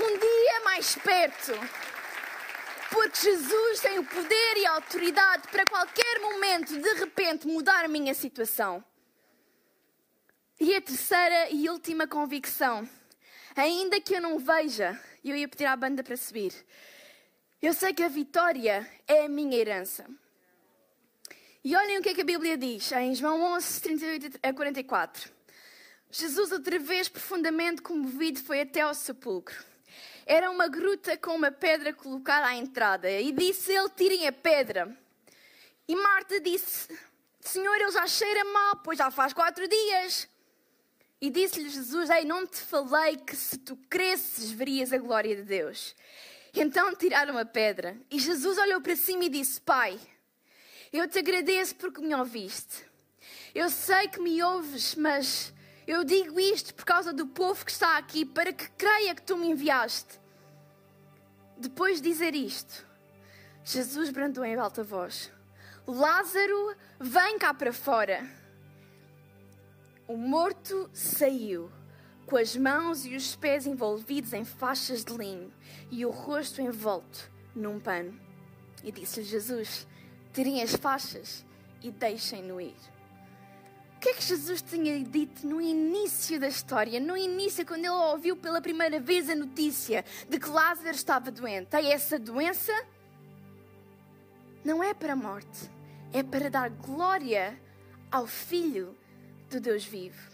Um 0.03 0.19
dia 0.19 0.61
mais 0.65 0.97
perto. 0.97 1.53
Porque 2.91 3.21
Jesus 3.21 3.81
tem 3.81 4.01
o 4.01 4.05
poder 4.05 4.57
e 4.57 4.67
a 4.67 4.73
autoridade 4.73 5.47
para 5.47 5.65
qualquer 5.65 6.19
momento, 6.19 6.77
de 6.77 6.95
repente, 6.95 7.47
mudar 7.47 7.85
a 7.85 7.89
minha 7.89 8.13
situação. 8.13 8.85
E 10.59 10.75
a 10.75 10.81
terceira 10.81 11.51
e 11.51 11.69
última 11.71 12.07
convicção, 12.07 12.89
ainda 13.55 14.01
que 14.01 14.15
eu 14.15 14.21
não 14.21 14.39
veja, 14.39 15.01
eu 15.25 15.37
ia 15.37 15.49
pedir 15.49 15.67
à 15.67 15.77
banda 15.77 16.03
para 16.03 16.17
subir, 16.17 16.53
eu 17.61 17.73
sei 17.73 17.95
que 17.95 18.03
a 18.03 18.09
vitória 18.09 18.85
é 19.07 19.25
a 19.25 19.29
minha 19.29 19.57
herança. 19.57 20.05
E 21.65 21.77
olhem 21.77 21.99
o 21.99 22.03
que 22.03 22.09
é 22.09 22.15
que 22.15 22.23
a 22.23 22.25
Bíblia 22.25 22.59
diz 22.59 22.91
em 22.91 23.15
João 23.15 23.41
11, 23.55 23.81
38 23.81 24.39
a 24.43 24.53
44. 24.53 25.33
Jesus, 26.11 26.51
outra 26.51 26.79
vez 26.79 27.09
profundamente 27.09 27.81
comovido, 27.81 28.41
foi 28.41 28.63
até 28.63 28.81
ao 28.81 28.95
sepulcro. 28.95 29.72
Era 30.27 30.51
uma 30.51 30.69
gruta 30.69 31.17
com 31.17 31.35
uma 31.35 31.51
pedra 31.51 31.93
colocada 31.93 32.47
à 32.47 32.55
entrada. 32.55 33.11
E 33.11 33.33
disse 33.33 33.73
ele: 33.73 33.89
Tirem 33.91 34.27
a 34.27 34.33
pedra. 34.33 34.97
E 35.87 35.97
Marta 35.97 36.41
disse: 36.41 36.97
Senhor, 37.41 37.75
ele 37.75 37.91
já 37.91 38.07
cheira 38.07 38.45
mal, 38.45 38.77
pois 38.77 38.99
já 38.99 39.11
faz 39.11 39.33
quatro 39.33 39.67
dias. 39.67 40.29
E 41.21 41.31
disse-lhe 41.31 41.69
Jesus: 41.69 42.11
Ei, 42.11 42.25
não 42.25 42.47
te 42.47 42.61
falei 42.61 43.17
que 43.17 43.37
se 43.37 43.59
tu 43.59 43.77
cresces 43.89 44.51
verias 44.51 44.93
a 44.93 44.99
glória 44.99 45.37
de 45.37 45.43
Deus. 45.43 45.95
Então 46.55 46.95
tiraram 46.95 47.39
a 47.39 47.45
pedra. 47.45 47.97
E 48.11 48.19
Jesus 48.19 48.59
olhou 48.59 48.81
para 48.81 48.97
cima 48.97 49.25
e 49.25 49.29
disse: 49.29 49.61
Pai, 49.61 49.99
eu 50.93 51.09
te 51.09 51.19
agradeço 51.19 51.75
porque 51.77 52.01
me 52.01 52.15
ouviste. 52.15 52.85
Eu 53.55 53.69
sei 53.71 54.09
que 54.09 54.21
me 54.21 54.43
ouves, 54.43 54.95
mas 54.95 55.53
eu 55.93 56.05
digo 56.05 56.41
isto 56.41 56.75
por 56.75 56.87
causa 56.87 57.13
do 57.13 57.27
povo 57.27 57.67
que 57.67 57.71
está 57.71 57.99
aqui, 57.99 58.25
para 58.25 58.51
que 58.51 58.67
creia 58.71 59.15
que 59.15 59.21
tu 59.21 59.37
me 59.37 59.51
enviaste. 59.51 60.19
Depois 61.59 62.01
de 62.01 62.09
dizer 62.09 62.35
isto, 62.35 62.87
Jesus 63.63 64.09
brandou 64.09 64.43
em 64.43 64.57
alta 64.57 64.83
voz: 64.83 65.31
Lázaro, 65.87 66.75
vem 66.99 67.39
cá 67.39 67.53
para 67.53 67.75
fora. 67.75 68.27
O 70.09 70.17
morto 70.17 70.89
saiu, 70.95 71.71
com 72.25 72.39
as 72.39 72.57
mãos 72.57 73.05
e 73.05 73.15
os 73.15 73.37
pés 73.37 73.67
envolvidos 73.67 74.33
em 74.33 74.47
faixas 74.47 75.05
de 75.05 75.15
linho 75.15 75.53
e 75.91 76.07
o 76.07 76.11
rosto 76.11 76.63
envolto 76.63 77.31
num 77.55 77.79
pano. 77.79 78.19
E 78.83 78.91
disse-lhe 78.91 79.27
Jesus: 79.27 79.87
Tirem 80.33 80.63
as 80.63 80.75
faixas 80.75 81.45
e 81.83 81.91
deixem-no 81.91 82.59
ir 82.59 82.93
que 84.03 84.09
é 84.09 84.15
que 84.15 84.25
Jesus 84.25 84.61
tinha 84.61 84.99
dito 85.05 85.47
no 85.47 85.61
início 85.61 86.41
da 86.41 86.49
história? 86.49 86.99
No 86.99 87.17
início, 87.17 87.65
quando 87.65 87.85
ele 87.85 87.91
ouviu 87.91 88.37
pela 88.37 88.61
primeira 88.61 88.99
vez 88.99 89.31
a 89.31 89.35
notícia 89.37 90.05
de 90.29 90.41
que 90.41 90.49
Lázaro 90.49 90.91
estava 90.91 91.31
doente. 91.31 91.77
E 91.77 91.87
essa 91.87 92.19
doença 92.19 92.73
não 94.65 94.83
é 94.83 94.93
para 94.93 95.13
a 95.13 95.17
morte, 95.17 95.71
é 96.13 96.21
para 96.21 96.51
dar 96.51 96.69
glória 96.69 97.57
ao 98.11 98.27
Filho 98.27 98.99
do 99.49 99.61
Deus 99.61 99.85
vivo. 99.85 100.33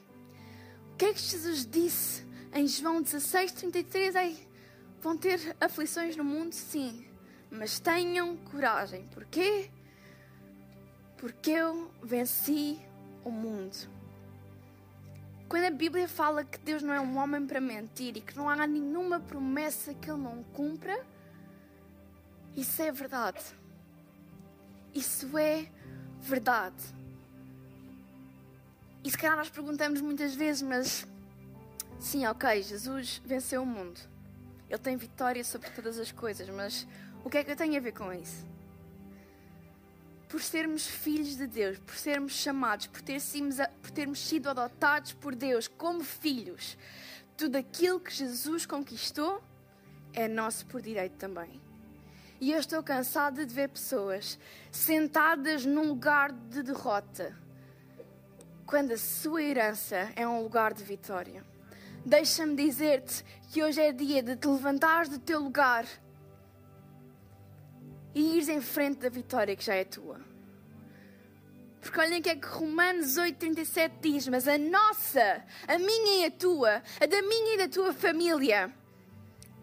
O 0.94 0.96
que 0.96 1.04
é 1.04 1.12
que 1.12 1.20
Jesus 1.20 1.66
disse 1.66 2.26
em 2.54 2.66
João 2.66 3.02
16, 3.02 3.52
33? 3.52 4.14
Ei, 4.14 4.48
vão 5.02 5.14
ter 5.14 5.54
aflições 5.60 6.16
no 6.16 6.24
mundo? 6.24 6.54
Sim, 6.54 7.06
mas 7.50 7.78
tenham 7.78 8.34
coragem. 8.34 9.06
Porquê? 9.08 9.70
Porque 11.18 11.50
eu 11.50 11.90
venci 12.02 12.87
o 13.24 13.30
mundo. 13.30 13.88
Quando 15.48 15.64
a 15.64 15.70
Bíblia 15.70 16.06
fala 16.06 16.44
que 16.44 16.58
Deus 16.58 16.82
não 16.82 16.92
é 16.92 17.00
um 17.00 17.16
homem 17.16 17.46
para 17.46 17.60
mentir 17.60 18.16
e 18.16 18.20
que 18.20 18.36
não 18.36 18.48
há 18.48 18.66
nenhuma 18.66 19.18
promessa 19.18 19.94
que 19.94 20.10
Ele 20.10 20.20
não 20.20 20.42
cumpra, 20.42 21.02
isso 22.54 22.82
é 22.82 22.92
verdade. 22.92 23.40
Isso 24.94 25.38
é 25.38 25.66
verdade. 26.20 26.98
E 29.02 29.10
se 29.10 29.16
calhar 29.16 29.36
nós 29.36 29.48
perguntamos 29.48 30.00
muitas 30.00 30.34
vezes, 30.34 30.60
mas 30.60 31.06
sim, 31.98 32.26
ok, 32.26 32.62
Jesus 32.62 33.22
venceu 33.24 33.62
o 33.62 33.66
mundo. 33.66 34.00
Ele 34.68 34.78
tem 34.78 34.96
vitória 34.96 35.42
sobre 35.44 35.70
todas 35.70 35.98
as 35.98 36.12
coisas, 36.12 36.48
mas 36.50 36.86
o 37.24 37.30
que 37.30 37.38
é 37.38 37.44
que 37.44 37.50
eu 37.50 37.56
tenho 37.56 37.76
a 37.76 37.80
ver 37.80 37.92
com 37.92 38.12
isso? 38.12 38.44
Por 40.28 40.42
sermos 40.42 40.86
filhos 40.86 41.36
de 41.36 41.46
Deus, 41.46 41.78
por 41.78 41.94
sermos 41.94 42.32
chamados, 42.32 42.86
por, 42.86 43.00
ter 43.00 43.18
por 43.80 43.90
termos 43.90 44.20
sido 44.20 44.50
adotados 44.50 45.12
por 45.14 45.34
Deus 45.34 45.66
como 45.66 46.04
filhos, 46.04 46.76
tudo 47.36 47.56
aquilo 47.56 47.98
que 47.98 48.12
Jesus 48.12 48.66
conquistou 48.66 49.42
é 50.12 50.28
nosso 50.28 50.66
por 50.66 50.82
direito 50.82 51.16
também. 51.16 51.60
E 52.40 52.52
eu 52.52 52.60
estou 52.60 52.82
cansada 52.82 53.44
de 53.44 53.52
ver 53.52 53.68
pessoas 53.68 54.38
sentadas 54.70 55.64
num 55.64 55.88
lugar 55.88 56.30
de 56.30 56.62
derrota, 56.62 57.36
quando 58.66 58.92
a 58.92 58.98
sua 58.98 59.42
herança 59.42 60.12
é 60.14 60.28
um 60.28 60.42
lugar 60.42 60.74
de 60.74 60.84
vitória. 60.84 61.42
Deixa-me 62.04 62.54
dizer-te 62.54 63.24
que 63.50 63.62
hoje 63.62 63.80
é 63.80 63.92
dia 63.92 64.22
de 64.22 64.36
te 64.36 64.46
levantares 64.46 65.08
do 65.08 65.18
teu 65.18 65.40
lugar 65.40 65.86
e 68.18 68.34
ires 68.34 68.48
em 68.48 68.60
frente 68.60 68.98
da 68.98 69.08
vitória 69.08 69.54
que 69.54 69.64
já 69.64 69.76
é 69.76 69.84
tua. 69.84 70.20
Porque 71.80 72.00
olhem 72.00 72.18
o 72.18 72.22
que 72.22 72.30
é 72.30 72.34
que 72.34 72.48
Romanos 72.48 73.16
8,37 73.16 73.92
diz: 74.00 74.26
Mas 74.26 74.48
a 74.48 74.58
nossa, 74.58 75.44
a 75.68 75.78
minha 75.78 76.22
e 76.22 76.24
a 76.24 76.30
tua, 76.32 76.82
a 77.00 77.06
da 77.06 77.22
minha 77.22 77.54
e 77.54 77.58
da 77.58 77.68
tua 77.68 77.92
família, 77.92 78.74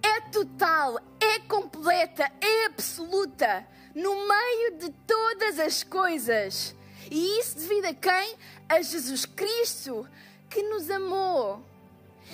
é 0.02 0.22
total, 0.32 0.98
é 1.20 1.40
completa, 1.40 2.32
é 2.40 2.68
absoluta, 2.68 3.68
no 3.94 4.26
meio 4.26 4.78
de 4.78 4.90
todas 5.06 5.60
as 5.60 5.84
coisas. 5.84 6.74
E 7.12 7.40
isso 7.40 7.58
devido 7.58 7.88
a 7.88 7.94
quem? 7.94 8.38
A 8.70 8.82
Jesus 8.82 9.26
Cristo, 9.26 10.08
que 10.50 10.64
nos 10.64 10.90
amou. 10.90 11.62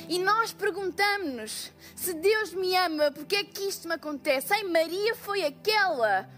E 0.08 0.19
nós 0.19 0.54
perguntamos-nos: 0.54 1.71
se 1.95 2.13
Deus 2.13 2.54
me 2.54 2.75
ama, 2.75 3.12
porque 3.12 3.36
é 3.36 3.43
que 3.43 3.63
isto 3.63 3.88
me 3.88 3.95
acontece? 3.95 4.54
Ai, 4.54 4.63
Maria 4.63 5.15
foi 5.15 5.45
aquela 5.45 6.30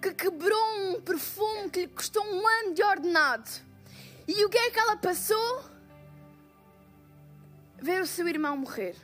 que 0.00 0.12
quebrou 0.14 0.60
um 0.78 1.00
perfume 1.00 1.70
que 1.70 1.82
lhe 1.82 1.88
custou 1.88 2.24
um 2.24 2.46
ano 2.46 2.74
de 2.74 2.82
ordenado. 2.82 3.48
E 4.26 4.44
o 4.44 4.48
que 4.48 4.58
é 4.58 4.70
que 4.70 4.78
ela 4.78 4.96
passou? 4.96 5.64
Ver 7.80 8.02
o 8.02 8.06
seu 8.06 8.28
irmão 8.28 8.56
morrer. 8.56 8.96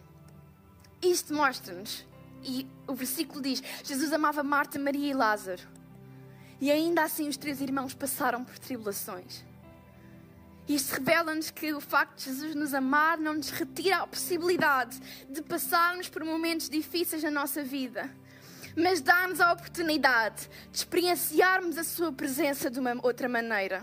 Isto 1.00 1.34
mostra-nos. 1.34 2.04
E 2.42 2.66
o 2.86 2.94
versículo 2.94 3.40
diz: 3.40 3.62
Jesus 3.84 4.12
amava 4.12 4.42
Marta, 4.42 4.78
Maria 4.78 5.10
e 5.10 5.14
Lázaro. 5.14 5.62
E 6.60 6.70
ainda 6.70 7.04
assim 7.04 7.28
os 7.28 7.36
três 7.36 7.60
irmãos 7.60 7.94
passaram 7.94 8.44
por 8.44 8.58
tribulações. 8.58 9.44
Isto 10.68 10.96
revela-nos 10.96 11.50
que 11.50 11.72
o 11.72 11.80
facto 11.80 12.18
de 12.18 12.24
Jesus 12.24 12.54
nos 12.54 12.74
amar 12.74 13.16
não 13.16 13.32
nos 13.32 13.48
retira 13.48 14.02
a 14.02 14.06
possibilidade 14.06 15.00
de 15.30 15.40
passarmos 15.40 16.10
por 16.10 16.22
momentos 16.22 16.68
difíceis 16.68 17.22
na 17.22 17.30
nossa 17.30 17.64
vida, 17.64 18.10
mas 18.76 19.00
dá-nos 19.00 19.40
a 19.40 19.50
oportunidade 19.50 20.46
de 20.70 20.76
experienciarmos 20.76 21.78
a 21.78 21.84
Sua 21.84 22.12
presença 22.12 22.70
de 22.70 22.78
uma 22.78 22.94
outra 23.02 23.30
maneira. 23.30 23.82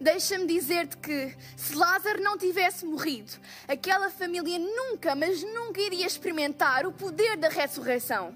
Deixa-me 0.00 0.46
dizer-te 0.46 0.96
que 0.96 1.36
se 1.58 1.74
Lázaro 1.74 2.22
não 2.22 2.38
tivesse 2.38 2.86
morrido, 2.86 3.30
aquela 3.68 4.08
família 4.08 4.58
nunca, 4.58 5.14
mas 5.14 5.42
nunca 5.42 5.78
iria 5.78 6.06
experimentar 6.06 6.86
o 6.86 6.92
poder 6.92 7.36
da 7.36 7.50
ressurreição. 7.50 8.34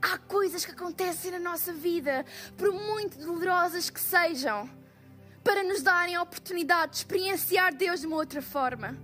Há 0.00 0.16
coisas 0.16 0.64
que 0.64 0.70
acontecem 0.70 1.32
na 1.32 1.40
nossa 1.40 1.72
vida, 1.72 2.24
por 2.56 2.72
muito 2.72 3.18
dolorosas 3.18 3.90
que 3.90 3.98
sejam 3.98 4.78
para 5.48 5.64
nos 5.64 5.80
darem 5.80 6.14
a 6.14 6.20
oportunidade 6.20 6.92
de 6.92 6.98
experienciar 6.98 7.74
Deus 7.74 8.00
de 8.02 8.06
uma 8.06 8.16
outra 8.16 8.42
forma. 8.42 8.94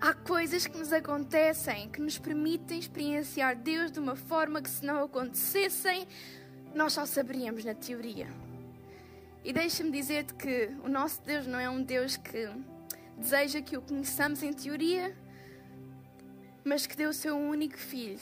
Há 0.00 0.12
coisas 0.12 0.66
que 0.66 0.76
nos 0.76 0.92
acontecem 0.92 1.88
que 1.90 2.00
nos 2.00 2.18
permitem 2.18 2.76
experienciar 2.76 3.54
Deus 3.54 3.92
de 3.92 4.00
uma 4.00 4.16
forma 4.16 4.60
que, 4.60 4.68
se 4.68 4.84
não 4.84 5.04
acontecessem, 5.04 6.08
nós 6.74 6.92
só 6.92 7.06
saberíamos 7.06 7.64
na 7.64 7.72
teoria. 7.72 8.26
E 9.44 9.52
deixa-me 9.52 9.92
dizer-te 9.92 10.34
que 10.34 10.68
o 10.82 10.88
nosso 10.88 11.22
Deus 11.22 11.46
não 11.46 11.60
é 11.60 11.70
um 11.70 11.80
Deus 11.80 12.16
que 12.16 12.48
deseja 13.16 13.62
que 13.62 13.76
o 13.76 13.80
conheçamos 13.80 14.42
em 14.42 14.52
teoria, 14.52 15.16
mas 16.64 16.84
que 16.84 16.96
deu 16.96 17.10
o 17.10 17.14
seu 17.14 17.38
único 17.38 17.78
filho 17.78 18.18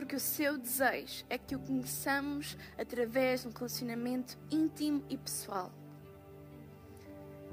porque 0.00 0.16
o 0.16 0.20
seu 0.20 0.56
desejo 0.56 1.26
é 1.28 1.36
que 1.36 1.54
o 1.54 1.58
conheçamos 1.58 2.56
através 2.78 3.42
de 3.42 3.48
um 3.48 3.50
relacionamento 3.50 4.38
íntimo 4.50 5.04
e 5.10 5.18
pessoal. 5.18 5.70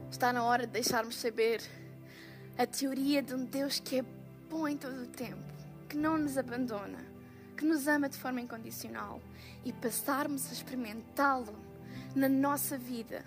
Está 0.10 0.32
na 0.32 0.46
hora 0.46 0.66
de 0.66 0.72
deixarmos 0.72 1.18
saber 1.18 1.62
a 2.58 2.66
teoria 2.66 3.22
de 3.22 3.36
um 3.36 3.44
Deus 3.44 3.82
que 3.82 4.00
é 4.00 4.06
bom 4.50 4.66
em 4.66 4.78
todo 4.78 5.04
o 5.04 5.08
tempo, 5.08 5.44
que 5.90 5.98
não 5.98 6.18
nos 6.18 6.38
abandona, 6.38 7.00
que 7.58 7.66
nos 7.66 7.86
ama 7.86 8.08
de 8.08 8.18
forma 8.18 8.40
incondicional 8.40 9.22
e 9.66 9.74
passarmos 9.74 10.50
a 10.50 10.54
experimentá-lo 10.54 11.54
na 12.16 12.30
nossa 12.30 12.78
vida 12.78 13.26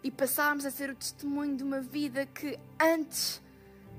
e 0.00 0.12
passarmos 0.12 0.64
a 0.64 0.70
ser 0.70 0.90
o 0.90 0.94
testemunho 0.94 1.56
de 1.56 1.64
uma 1.64 1.80
vida 1.80 2.24
que 2.24 2.56
antes 2.80 3.42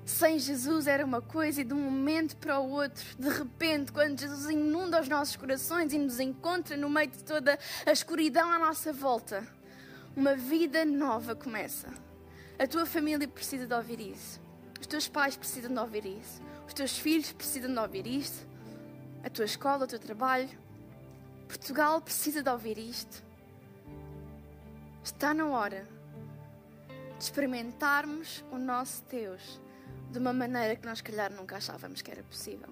sem 0.10 0.40
Jesus 0.40 0.88
era 0.88 1.06
uma 1.06 1.22
coisa 1.22 1.62
e 1.62 1.64
de 1.64 1.74
um 1.74 1.80
momento 1.80 2.36
para 2.38 2.60
o 2.60 2.70
outro, 2.70 3.06
de 3.18 3.30
repente, 3.30 3.92
quando 3.92 4.20
Jesus 4.20 4.50
inunda 4.50 5.00
os 5.00 5.08
nossos 5.08 5.36
corações 5.36 5.94
e 5.94 6.00
nos 6.00 6.20
encontra 6.20 6.76
no 6.76 6.90
meio 6.90 7.12
de 7.12 7.24
toda 7.24 7.58
a 7.86 7.92
escuridão 7.92 8.52
à 8.52 8.58
nossa 8.58 8.92
volta, 8.92 9.48
uma 10.16 10.36
vida 10.36 10.84
nova 10.84 11.36
começa. 11.36 11.88
A 12.58 12.66
tua 12.66 12.86
família 12.86 13.28
precisa 13.28 13.68
de 13.68 13.74
ouvir 13.74 14.02
isso. 14.02 14.42
Os 14.82 14.88
teus 14.88 15.08
pais 15.08 15.38
precisam 15.38 15.72
de 15.72 15.80
ouvir 15.80 16.06
isso. 16.06 16.42
Os 16.68 16.74
teus 16.74 16.98
filhos 16.98 17.32
precisam 17.32 17.72
de 17.72 17.80
ouvir 17.80 18.08
isto. 18.08 18.48
A 19.24 19.30
tua 19.30 19.46
escola, 19.46 19.86
o 19.86 19.88
teu 19.88 20.00
trabalho. 20.00 20.50
Portugal 21.48 22.02
precisa 22.02 22.42
de 22.42 22.50
ouvir 22.50 22.78
isto. 22.78 23.24
Está 25.04 25.34
na 25.34 25.46
hora 25.48 25.88
de 27.18 27.24
experimentarmos 27.24 28.44
o 28.52 28.58
nosso 28.58 29.04
Deus 29.10 29.60
de 30.10 30.18
uma 30.18 30.34
maneira 30.34 30.76
que 30.76 30.86
nós, 30.86 31.02
calhar, 31.02 31.32
nunca 31.32 31.58
achávamos 31.58 32.02
que 32.02 32.10
era 32.10 32.24
possível. 32.24 32.70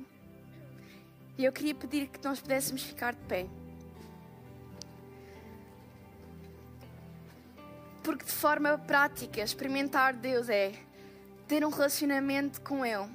E 1.37 1.45
eu 1.45 1.51
queria 1.51 1.75
pedir 1.75 2.07
que 2.07 2.23
nós 2.23 2.39
pudéssemos 2.39 2.81
ficar 2.81 3.13
de 3.13 3.21
pé. 3.25 3.47
Porque 8.03 8.25
de 8.25 8.31
forma 8.31 8.77
prática, 8.77 9.41
experimentar 9.41 10.13
Deus 10.13 10.49
é 10.49 10.73
ter 11.47 11.63
um 11.63 11.69
relacionamento 11.69 12.59
com 12.61 12.83
Ele. 12.83 13.07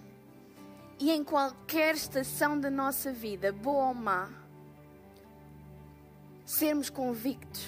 E 1.01 1.11
em 1.11 1.25
qualquer 1.25 1.97
estação 1.97 2.59
da 2.59 2.71
nossa 2.71 3.13
vida, 3.13 3.53
boa 3.53 3.89
ou 3.89 3.95
má, 3.95 4.31
sermos 6.47 6.89
convictos 6.89 7.67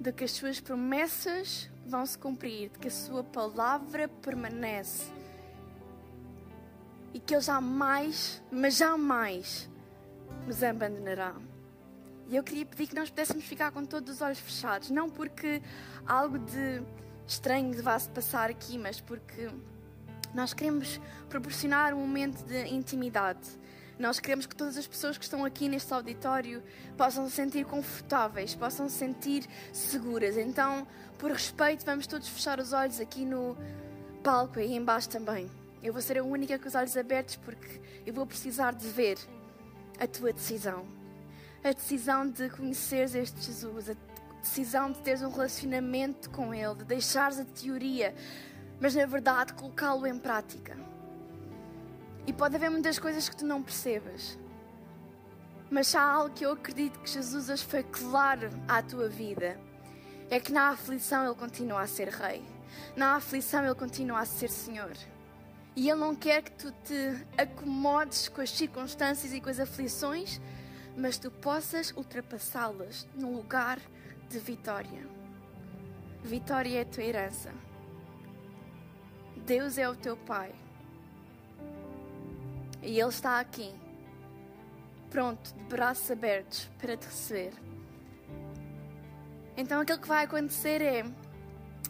de 0.00 0.12
que 0.12 0.24
as 0.24 0.32
suas 0.32 0.58
promessas 0.58 1.69
vão 1.86 2.04
se 2.04 2.16
cumprir, 2.16 2.70
de 2.70 2.78
que 2.78 2.88
a 2.88 2.90
sua 2.90 3.24
palavra 3.24 4.08
permanece 4.08 5.10
e 7.12 7.18
que 7.18 7.34
Ele 7.34 7.42
jamais, 7.42 8.42
mas 8.50 8.76
jamais, 8.76 9.68
nos 10.46 10.62
abandonará. 10.62 11.34
E 12.28 12.36
eu 12.36 12.44
queria 12.44 12.64
pedir 12.64 12.86
que 12.86 12.94
nós 12.94 13.10
pudéssemos 13.10 13.44
ficar 13.44 13.72
com 13.72 13.84
todos 13.84 14.14
os 14.14 14.22
olhos 14.22 14.38
fechados, 14.38 14.90
não 14.90 15.10
porque 15.10 15.60
algo 16.06 16.38
de 16.38 16.82
estranho 17.26 17.82
vá 17.82 17.98
se 17.98 18.08
passar 18.08 18.50
aqui, 18.50 18.78
mas 18.78 19.00
porque 19.00 19.50
nós 20.32 20.54
queremos 20.54 21.00
proporcionar 21.28 21.92
um 21.92 22.00
momento 22.00 22.44
de 22.44 22.66
intimidade. 22.68 23.40
Nós 24.00 24.18
queremos 24.18 24.46
que 24.46 24.56
todas 24.56 24.76
as 24.76 24.86
pessoas 24.86 25.16
que 25.16 25.24
estão 25.24 25.44
aqui 25.44 25.68
neste 25.68 25.92
auditório 25.92 26.62
possam 26.96 27.28
se 27.28 27.36
sentir 27.36 27.64
confortáveis, 27.64 28.54
possam 28.54 28.88
se 28.88 28.96
sentir 28.96 29.46
seguras. 29.72 30.36
Então, 30.36 30.86
por 31.18 31.30
respeito, 31.30 31.84
vamos 31.84 32.06
todos 32.06 32.26
fechar 32.26 32.58
os 32.58 32.72
olhos 32.72 32.98
aqui 32.98 33.24
no 33.24 33.56
palco 34.24 34.58
e 34.58 34.74
embaixo 34.74 35.08
também. 35.08 35.48
Eu 35.82 35.92
vou 35.92 36.02
ser 36.02 36.18
a 36.18 36.24
única 36.24 36.58
com 36.58 36.66
os 36.66 36.74
olhos 36.74 36.96
abertos 36.96 37.36
porque 37.36 37.80
eu 38.04 38.12
vou 38.12 38.26
precisar 38.26 38.74
de 38.74 38.88
ver 38.88 39.18
a 40.00 40.06
tua 40.06 40.32
decisão 40.32 40.98
a 41.62 41.72
decisão 41.72 42.28
de 42.28 42.48
conheceres 42.48 43.14
este 43.14 43.42
Jesus, 43.42 43.90
a 43.90 43.94
decisão 44.40 44.90
de 44.90 44.98
teres 45.00 45.22
um 45.22 45.30
relacionamento 45.30 46.30
com 46.30 46.54
Ele, 46.54 46.74
de 46.76 46.84
deixares 46.84 47.38
a 47.38 47.44
teoria, 47.44 48.14
mas 48.80 48.94
na 48.94 49.04
verdade 49.04 49.52
colocá-lo 49.52 50.06
em 50.06 50.18
prática. 50.18 50.76
E 52.26 52.32
pode 52.32 52.56
haver 52.56 52.70
muitas 52.70 52.98
coisas 52.98 53.28
que 53.28 53.36
tu 53.36 53.44
não 53.44 53.62
percebas, 53.62 54.38
mas 55.70 55.94
há 55.94 56.02
algo 56.02 56.34
que 56.34 56.44
eu 56.44 56.52
acredito 56.52 56.98
que 57.00 57.10
Jesus 57.10 57.48
hoje 57.48 57.64
foi 57.64 57.82
claro 57.82 58.50
à 58.68 58.82
tua 58.82 59.08
vida: 59.08 59.58
é 60.30 60.38
que 60.38 60.52
na 60.52 60.68
aflição 60.68 61.24
Ele 61.24 61.34
continua 61.34 61.82
a 61.82 61.86
ser 61.86 62.08
Rei, 62.08 62.42
na 62.96 63.16
aflição 63.16 63.64
Ele 63.64 63.74
continua 63.74 64.20
a 64.20 64.24
ser 64.24 64.48
Senhor. 64.48 64.92
E 65.76 65.88
Ele 65.88 66.00
não 66.00 66.14
quer 66.14 66.42
que 66.42 66.50
tu 66.52 66.72
te 66.84 67.26
acomodes 67.38 68.28
com 68.28 68.40
as 68.40 68.50
circunstâncias 68.50 69.32
e 69.32 69.40
com 69.40 69.48
as 69.48 69.60
aflições 69.60 70.40
mas 70.96 71.18
tu 71.18 71.30
possas 71.30 71.92
ultrapassá-las 71.96 73.08
num 73.14 73.34
lugar 73.34 73.80
de 74.28 74.38
vitória. 74.38 75.06
Vitória 76.22 76.78
é 76.78 76.82
a 76.82 76.84
tua 76.84 77.02
herança. 77.02 77.52
Deus 79.46 79.78
é 79.78 79.88
o 79.88 79.96
teu 79.96 80.16
Pai. 80.16 80.52
E 82.82 82.98
Ele 82.98 83.08
está 83.08 83.40
aqui, 83.40 83.74
pronto, 85.10 85.52
de 85.54 85.64
braços 85.64 86.10
abertos 86.10 86.70
para 86.78 86.96
te 86.96 87.06
receber. 87.06 87.52
Então 89.56 89.80
aquilo 89.80 89.98
que 89.98 90.08
vai 90.08 90.24
acontecer 90.24 90.80
é: 90.80 91.04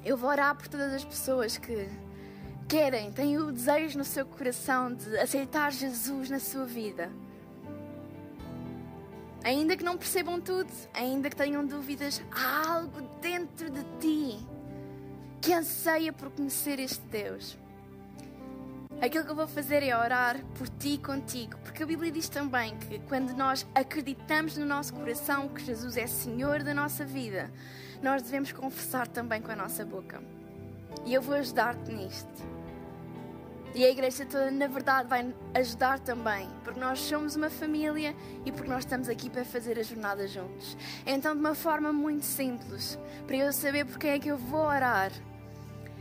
eu 0.05 0.16
vou 0.16 0.31
orar 0.31 0.57
por 0.57 0.68
todas 0.68 0.92
as 0.92 1.05
pessoas 1.05 1.57
que 1.57 1.88
querem, 2.68 3.12
têm 3.12 3.38
o 3.38 3.53
desejo 3.53 3.98
no 3.98 4.05
seu 4.05 4.26
coração 4.26 4.94
de 4.94 5.18
aceitar 5.18 5.72
Jesus 5.72 6.31
na 6.31 6.38
sua 6.38 6.64
vida 6.64 7.11
Ainda 9.42 9.76
que 9.76 9.85
não 9.85 9.96
percebam 9.96 10.40
tudo, 10.40 10.70
ainda 10.92 11.31
que 11.31 11.37
tenham 11.37 11.64
dúvidas, 11.64 12.22
há 12.31 12.74
algo 12.74 13.00
dentro 13.22 13.70
de 13.70 13.83
ti 13.98 14.38
que 15.40 15.53
anseia 15.55 16.12
por 16.12 16.31
conhecer 16.31 16.79
este 16.79 17.00
Deus. 17.07 17.57
Aquilo 19.02 19.24
que 19.24 19.30
eu 19.30 19.36
vou 19.36 19.46
fazer 19.46 19.82
é 19.82 19.96
orar 19.96 20.36
por 20.58 20.68
ti 20.68 20.90
e 20.90 20.98
contigo, 20.98 21.56
porque 21.64 21.82
a 21.82 21.86
Bíblia 21.86 22.12
diz 22.12 22.28
também 22.28 22.76
que 22.76 22.98
quando 23.08 23.32
nós 23.32 23.66
acreditamos 23.74 24.58
no 24.58 24.66
nosso 24.66 24.92
coração 24.92 25.48
que 25.48 25.64
Jesus 25.64 25.96
é 25.96 26.06
Senhor 26.06 26.62
da 26.62 26.74
nossa 26.74 27.02
vida, 27.02 27.50
nós 28.02 28.20
devemos 28.20 28.52
confessar 28.52 29.08
também 29.08 29.40
com 29.40 29.50
a 29.50 29.56
nossa 29.56 29.86
boca. 29.86 30.22
E 31.06 31.14
eu 31.14 31.22
vou 31.22 31.34
ajudar-te 31.34 31.90
nisto. 31.90 32.28
E 33.74 33.84
a 33.86 33.88
igreja 33.88 34.26
toda, 34.26 34.50
na 34.50 34.66
verdade, 34.66 35.08
vai 35.08 35.34
ajudar 35.54 35.98
também, 36.00 36.46
porque 36.62 36.78
nós 36.78 36.98
somos 36.98 37.36
uma 37.36 37.48
família 37.48 38.14
e 38.44 38.52
porque 38.52 38.68
nós 38.68 38.80
estamos 38.80 39.08
aqui 39.08 39.30
para 39.30 39.46
fazer 39.46 39.78
a 39.78 39.82
jornada 39.82 40.28
juntos. 40.28 40.76
Então, 41.06 41.32
de 41.32 41.40
uma 41.40 41.54
forma 41.54 41.90
muito 41.90 42.26
simples, 42.26 42.98
para 43.26 43.36
eu 43.36 43.50
saber 43.50 43.86
porque 43.86 44.08
é 44.08 44.18
que 44.18 44.28
eu 44.28 44.36
vou 44.36 44.66
orar, 44.66 45.10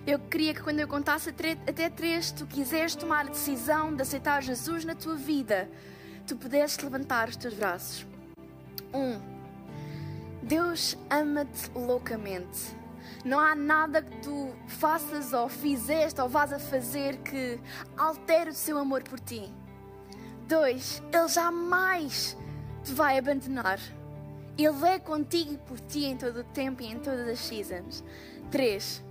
eu 0.06 0.20
queria 0.20 0.54
que 0.54 0.62
quando 0.62 0.80
eu 0.80 0.88
contasse 0.88 1.30
até 1.30 1.90
três, 1.90 2.32
tu 2.32 2.46
quiseres 2.46 2.96
tomar 2.96 3.26
a 3.26 3.30
decisão 3.30 3.96
de 3.96 4.02
aceitar 4.02 4.42
Jesus 4.42 4.86
na 4.86 4.96
tua 4.96 5.16
vida, 5.16 5.70
tu 6.26 6.36
pudesses 6.36 6.78
levantar 6.80 7.30
os 7.30 7.36
teus 7.36 7.54
braços. 7.54 8.06
Um, 8.94 9.20
Deus 10.42 10.98
ama-te 11.10 11.70
loucamente. 11.76 12.78
Não 13.24 13.40
há 13.40 13.54
nada 13.54 14.02
que 14.02 14.18
tu 14.22 14.54
faças 14.68 15.34
ou 15.34 15.50
fizeste 15.50 16.22
ou 16.22 16.30
vás 16.30 16.54
a 16.54 16.60
fazer 16.60 17.18
que 17.18 17.60
altere 17.98 18.52
o 18.52 18.54
seu 18.54 18.78
amor 18.78 19.04
por 19.04 19.20
ti. 19.20 19.52
Dois, 20.48 21.04
Ele 21.14 21.28
jamais 21.28 22.38
te 22.84 22.94
vai 22.94 23.20
abandonar. 23.20 23.80
Ele 24.58 24.88
é 24.88 25.00
contigo 25.00 25.54
e 25.54 25.58
por 25.58 25.80
ti 25.80 26.06
em 26.06 26.18
todo 26.18 26.40
o 26.40 26.44
tempo 26.44 26.82
e 26.82 26.88
em 26.88 26.98
todas 26.98 27.28
as 27.28 27.40
seasons. 27.40 28.04
Três, 28.50 29.04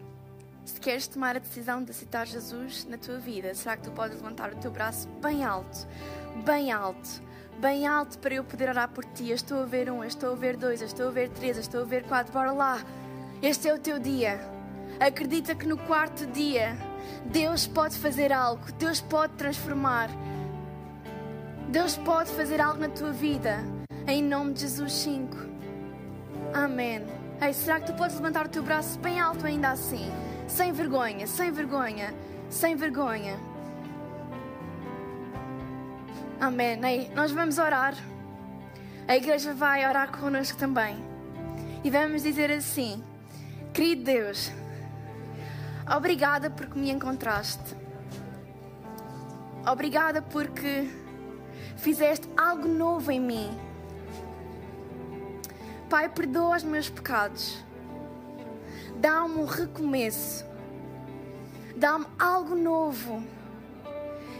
se 0.68 0.78
queres 0.78 1.08
tomar 1.08 1.34
a 1.34 1.38
decisão 1.38 1.82
de 1.82 1.92
aceitar 1.92 2.26
Jesus 2.26 2.84
na 2.84 2.98
tua 2.98 3.18
vida, 3.18 3.54
será 3.54 3.74
que 3.74 3.84
tu 3.84 3.90
podes 3.90 4.18
levantar 4.18 4.52
o 4.52 4.56
teu 4.56 4.70
braço 4.70 5.08
bem 5.22 5.42
alto, 5.42 5.88
bem 6.44 6.70
alto, 6.70 7.22
bem 7.58 7.86
alto 7.86 8.18
para 8.18 8.34
eu 8.34 8.44
poder 8.44 8.68
orar 8.68 8.90
por 8.90 9.02
ti? 9.02 9.30
Eu 9.30 9.34
estou 9.34 9.62
a 9.62 9.64
ver 9.64 9.90
um, 9.90 10.04
eu 10.04 10.08
estou 10.08 10.32
a 10.32 10.36
ver 10.36 10.58
dois, 10.58 10.82
eu 10.82 10.86
estou 10.86 11.08
a 11.08 11.10
ver 11.10 11.30
três, 11.30 11.56
eu 11.56 11.62
estou 11.62 11.80
a 11.80 11.84
ver 11.84 12.04
quatro, 12.04 12.34
bora 12.34 12.52
lá. 12.52 12.84
Este 13.40 13.66
é 13.66 13.74
o 13.74 13.78
teu 13.78 13.98
dia. 13.98 14.38
Acredita 15.00 15.54
que 15.54 15.66
no 15.66 15.78
quarto 15.78 16.26
dia 16.26 16.76
Deus 17.24 17.66
pode 17.66 17.96
fazer 17.96 18.30
algo, 18.30 18.70
Deus 18.72 19.00
pode 19.00 19.32
transformar. 19.34 20.10
Deus 21.70 21.96
pode 21.96 22.30
fazer 22.32 22.60
algo 22.60 22.78
na 22.78 22.90
tua 22.90 23.12
vida. 23.12 23.64
Em 24.06 24.22
nome 24.22 24.52
de 24.52 24.60
Jesus 24.60 24.92
5. 24.92 25.34
Amém. 26.52 27.06
Ei, 27.40 27.54
será 27.54 27.80
que 27.80 27.86
tu 27.86 27.94
podes 27.94 28.16
levantar 28.16 28.44
o 28.44 28.48
teu 28.50 28.62
braço 28.62 28.98
bem 28.98 29.18
alto 29.18 29.46
ainda 29.46 29.70
assim? 29.70 30.10
Sem 30.48 30.72
vergonha, 30.72 31.26
sem 31.26 31.52
vergonha, 31.52 32.14
sem 32.48 32.74
vergonha. 32.74 33.38
Amém. 36.40 36.80
Ei, 36.84 37.10
nós 37.14 37.30
vamos 37.30 37.58
orar. 37.58 37.94
A 39.06 39.16
igreja 39.16 39.52
vai 39.52 39.86
orar 39.86 40.10
connosco 40.10 40.58
também. 40.58 40.96
E 41.84 41.90
vamos 41.90 42.22
dizer 42.22 42.50
assim: 42.50 43.04
Querido 43.72 44.04
Deus, 44.04 44.50
obrigada 45.94 46.50
porque 46.50 46.78
me 46.78 46.90
encontraste. 46.90 47.76
Obrigada 49.70 50.22
porque 50.22 50.90
fizeste 51.76 52.28
algo 52.36 52.66
novo 52.66 53.12
em 53.12 53.20
mim. 53.20 53.50
Pai, 55.90 56.08
perdoa 56.08 56.56
os 56.56 56.62
meus 56.62 56.88
pecados. 56.88 57.64
Dá-me 58.98 59.38
um 59.38 59.44
recomeço. 59.44 60.44
Dá-me 61.76 62.06
algo 62.18 62.56
novo. 62.56 63.22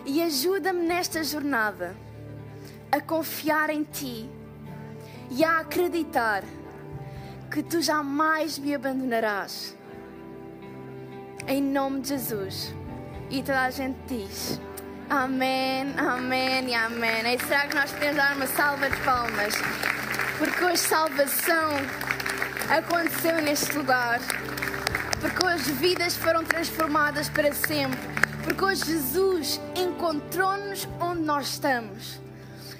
E 0.05 0.21
ajuda-me 0.21 0.85
nesta 0.85 1.23
jornada 1.23 1.95
a 2.91 3.01
confiar 3.01 3.71
em 3.71 3.85
Ti 3.85 4.29
e 5.31 5.45
a 5.45 5.61
acreditar 5.61 6.43
que 7.49 7.63
Tu 7.63 7.81
jamais 7.81 8.59
me 8.59 8.75
abandonarás. 8.75 9.77
Em 11.47 11.63
nome 11.63 12.01
de 12.01 12.09
Jesus. 12.09 12.75
E 13.31 13.41
toda 13.43 13.63
a 13.63 13.71
gente 13.71 13.97
diz: 14.09 14.61
Amém, 15.09 15.95
Amém 15.97 16.71
e 16.71 16.75
Amém. 16.75 17.35
E 17.35 17.39
será 17.47 17.69
que 17.69 17.77
nós 17.77 17.93
podemos 17.93 18.17
dar 18.17 18.35
uma 18.35 18.47
salva 18.49 18.91
de 18.91 18.97
palmas? 19.05 19.55
Porque 20.37 20.65
hoje 20.65 20.79
salvação 20.79 22.08
aconteceu 22.69 23.41
neste 23.43 23.77
lugar. 23.77 24.21
Porque 25.21 25.45
hoje 25.45 25.73
vidas 25.73 26.17
foram 26.17 26.45
transformadas 26.45 27.29
para 27.29 27.53
sempre. 27.53 27.99
Porque 28.45 28.65
hoje 28.65 28.85
Jesus 28.85 29.61
encontrou-nos 29.75 30.89
onde 31.01 31.23
nós 31.23 31.49
estamos. 31.49 32.21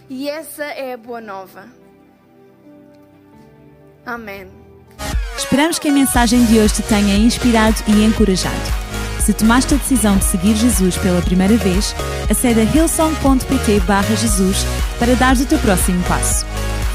E 0.09 0.29
essa 0.29 0.65
é 0.65 0.95
a 0.95 0.97
boa 0.97 1.21
nova. 1.21 1.67
Amém. 4.07 4.49
Esperamos 5.37 5.79
que 5.79 5.89
a 5.89 5.93
mensagem 5.93 6.45
de 6.47 6.59
hoje 6.59 6.75
te 6.75 6.83
tenha 6.83 7.17
inspirado 7.17 7.77
e 7.87 8.05
encorajado. 8.05 8.89
Se 9.21 9.35
tomaste 9.35 9.75
a 9.75 9.77
decisão 9.77 10.17
de 10.17 10.25
seguir 10.25 10.55
Jesus 10.57 10.97
pela 10.97 11.21
primeira 11.21 11.57
vez, 11.57 11.95
acede 12.31 12.61
a 12.61 12.65
hillsong.pt 12.65 14.17
Jesus 14.17 14.65
para 14.99 15.15
dar 15.17 15.37
o 15.37 15.45
teu 15.45 15.59
próximo 15.59 16.03
passo. 16.05 16.47